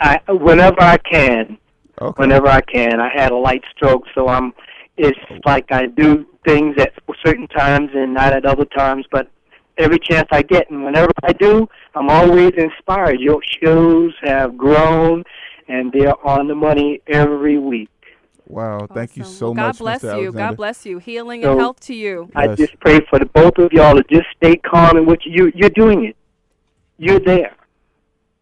[0.00, 1.58] I, whenever I can,
[2.00, 2.22] Okay.
[2.22, 4.54] whenever I can, I had a light stroke, so I'm.
[4.96, 5.38] It's oh.
[5.44, 6.92] like I do things at
[7.24, 9.30] certain times and not at other times, but
[9.78, 13.20] every chance I get, and whenever I do, I'm always inspired.
[13.20, 15.24] Your shows have grown,
[15.68, 17.90] and they're on the money every week.
[18.50, 18.86] Wow.
[18.92, 20.04] Thank you so Well, much, God bless Mr.
[20.04, 20.10] you.
[20.10, 20.38] Alexander.
[20.38, 20.98] God bless you.
[20.98, 22.28] Healing So- and health to you.
[22.34, 22.58] I Yes.
[22.58, 25.70] just pray for the both of y'all to just stay calm in what you you're
[25.70, 26.16] doing it.
[26.98, 27.52] You're there.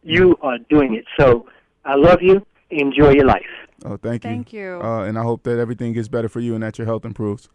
[0.02, 1.04] You are doing it.
[1.18, 1.46] So
[1.84, 2.44] I love you.
[2.70, 3.46] Enjoy your life.
[3.84, 4.30] Oh, thank you.
[4.30, 4.80] Thank you.
[4.82, 7.48] Uh, and I hope that everything gets better for you and that your health improves.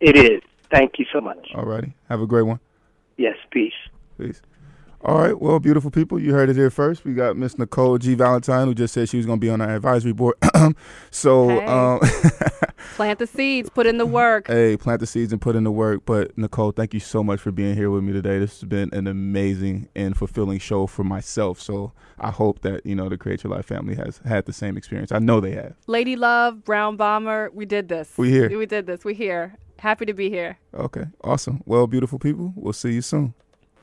[0.00, 0.42] It is.
[0.70, 1.48] Thank you so much.
[1.54, 1.92] Alrighty.
[2.08, 2.58] Have a great one.
[3.16, 3.72] Yes, peace.
[4.18, 4.40] Peace.
[5.04, 7.04] All right, well, beautiful people, you heard it here first.
[7.04, 8.14] We got Miss Nicole G.
[8.14, 10.36] Valentine, who just said she was going to be on our advisory board.
[11.10, 11.66] so, Hey.
[11.66, 11.98] um,
[12.94, 13.68] Plant the seeds.
[13.68, 14.46] Put in the work.
[14.46, 16.02] hey, plant the seeds and put in the work.
[16.04, 18.38] But Nicole, thank you so much for being here with me today.
[18.38, 21.60] This has been an amazing and fulfilling show for myself.
[21.60, 24.76] So I hope that you know the Create Your Life family has had the same
[24.76, 25.10] experience.
[25.10, 25.74] I know they have.
[25.88, 27.50] Lady Love, Brown Bomber.
[27.52, 28.12] We did this.
[28.16, 28.56] We here.
[28.56, 29.04] We did this.
[29.04, 29.56] We here.
[29.78, 30.58] Happy to be here.
[30.74, 31.62] Okay, awesome.
[31.64, 33.34] Well, beautiful people, we'll see you soon.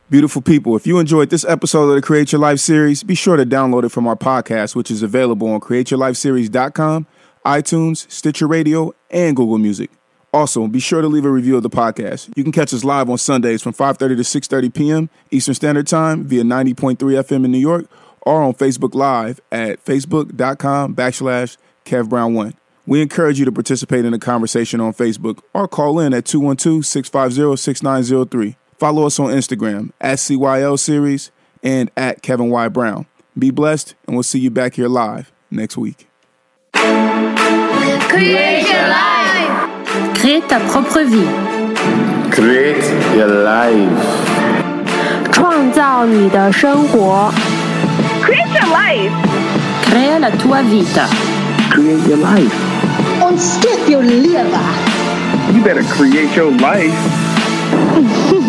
[0.09, 3.37] Beautiful people, if you enjoyed this episode of the Create Your Life series, be sure
[3.37, 7.05] to download it from our podcast, which is available on createyourlifeseries.com,
[7.45, 9.91] iTunes, Stitcher Radio, and Google Music.
[10.33, 12.35] Also, be sure to leave a review of the podcast.
[12.35, 15.11] You can catch us live on Sundays from 5:30 to 6:30 p.m.
[15.29, 17.85] Eastern Standard Time via 90.3 FM in New York,
[18.21, 22.53] or on Facebook Live at facebook.com backslash kevbrown1.
[22.87, 28.55] We encourage you to participate in the conversation on Facebook or call in at 212-650-6903.
[28.78, 31.30] Follow us on Instagram at CYL Series
[31.62, 32.68] and at Kevin Y.
[32.68, 33.06] Brown.
[33.38, 36.08] Be blessed, and we'll see you back here live next week.
[38.08, 39.68] Create your life.
[40.14, 41.26] Crée ta propre vie，
[42.30, 42.84] Create
[43.16, 43.90] your life.
[45.32, 47.32] 创造你的生活
[48.22, 49.12] Create your life.
[49.84, 51.08] Crea la tua vita.
[51.70, 52.54] Create your life.
[53.20, 54.44] Und skip your liver.
[55.52, 56.94] You better create your life.